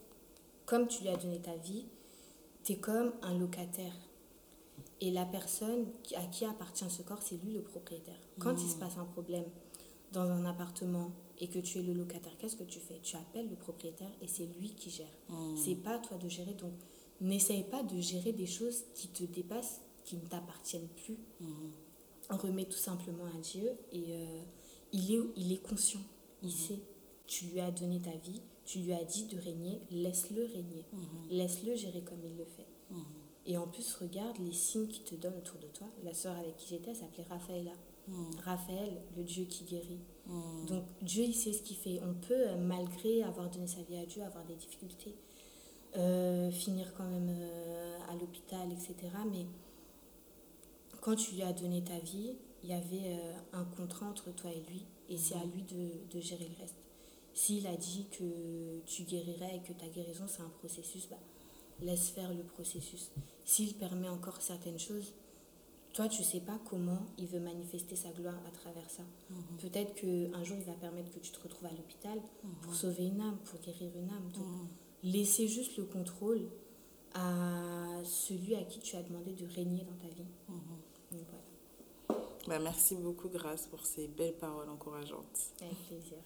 [0.65, 1.85] comme tu lui as donné ta vie,
[2.63, 3.95] tu es comme un locataire.
[5.01, 8.19] Et la personne à qui appartient ce corps, c'est lui le propriétaire.
[8.39, 8.79] Quand il se mm.
[8.79, 9.45] passe un problème
[10.13, 12.99] dans un appartement, et que tu es le locataire, qu'est-ce que tu fais?
[13.03, 15.05] Tu appelles le propriétaire et c'est lui qui gère.
[15.29, 15.55] Hmm.
[15.55, 16.53] C'est pas toi de gérer.
[16.53, 16.73] Donc,
[17.21, 21.17] n'essaye pas de gérer des choses qui te dépassent, qui ne t'appartiennent plus.
[21.39, 21.71] Hmm.
[22.29, 24.41] Remets tout simplement à Dieu et euh,
[24.91, 26.01] il, est, il est conscient.
[26.41, 26.51] Il hmm.
[26.51, 26.79] sait.
[27.27, 30.85] Tu lui as donné ta vie, tu lui as dit de régner, laisse-le régner.
[31.29, 32.65] Laisse-le gérer comme il le fait.
[33.45, 35.87] Et en plus, regarde les signes qu'il te donne autour de toi.
[36.03, 37.73] La sœur avec qui j'étais, s'appelait Raphaëla.
[38.43, 39.99] Raphaël, le Dieu qui guérit.
[40.27, 40.65] Hmm.
[40.65, 42.01] Donc Dieu, il sait ce qu'il fait.
[42.03, 45.15] On peut, euh, malgré avoir donné sa vie à Dieu, avoir des difficultés,
[45.95, 48.95] euh, finir quand même euh, à l'hôpital, etc.
[49.31, 49.45] Mais
[51.01, 53.17] quand tu lui as donné ta vie, il y avait
[53.53, 56.75] un contrat entre toi et lui, et c'est à lui de, gérer le reste.
[57.33, 61.19] S'il a dit que tu guérirais et que ta guérison, c'est un processus, bah,
[61.81, 63.11] laisse faire le processus.
[63.45, 65.13] S'il permet encore certaines choses,
[65.97, 69.01] toi, tu sais pas comment il veut manifester sa gloire à travers ça.
[69.31, 69.57] Mhm.
[69.59, 72.19] Peut-être qu'un jour, il va permettre que tu te retrouves à l'hôpital
[72.61, 72.77] pour mhm.
[72.77, 74.31] sauver une âme, pour guérir une âme.
[74.31, 74.67] Donc, mhm.
[75.11, 76.41] laissez juste le contrôle
[77.15, 80.27] à celui à qui tu as demandé de régner dans ta vie.
[80.47, 81.23] Donc,
[82.07, 82.21] voilà.
[82.47, 85.55] Bah, merci beaucoup, Grâce, pour ces belles paroles encourageantes.
[85.61, 86.19] Avec plaisir.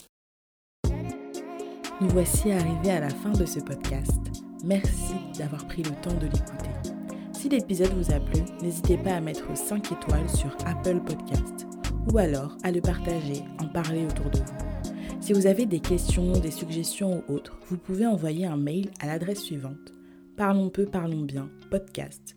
[2.02, 4.20] Nous voici arrivés à la fin de ce podcast.
[4.66, 7.01] Merci d'avoir pris le temps de l'écouter.
[7.42, 11.66] Si l'épisode vous a plu, n'hésitez pas à mettre 5 étoiles sur Apple Podcast
[12.14, 15.22] ou alors à le partager, en parler autour de vous.
[15.22, 19.08] Si vous avez des questions, des suggestions ou autres, vous pouvez envoyer un mail à
[19.08, 19.92] l'adresse suivante
[20.38, 22.36] parlons peu, parlons bien, podcast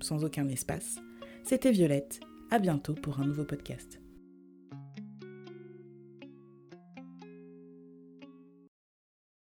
[0.00, 1.00] sans aucun espace.
[1.42, 2.20] C'était Violette,
[2.52, 4.00] à bientôt pour un nouveau podcast.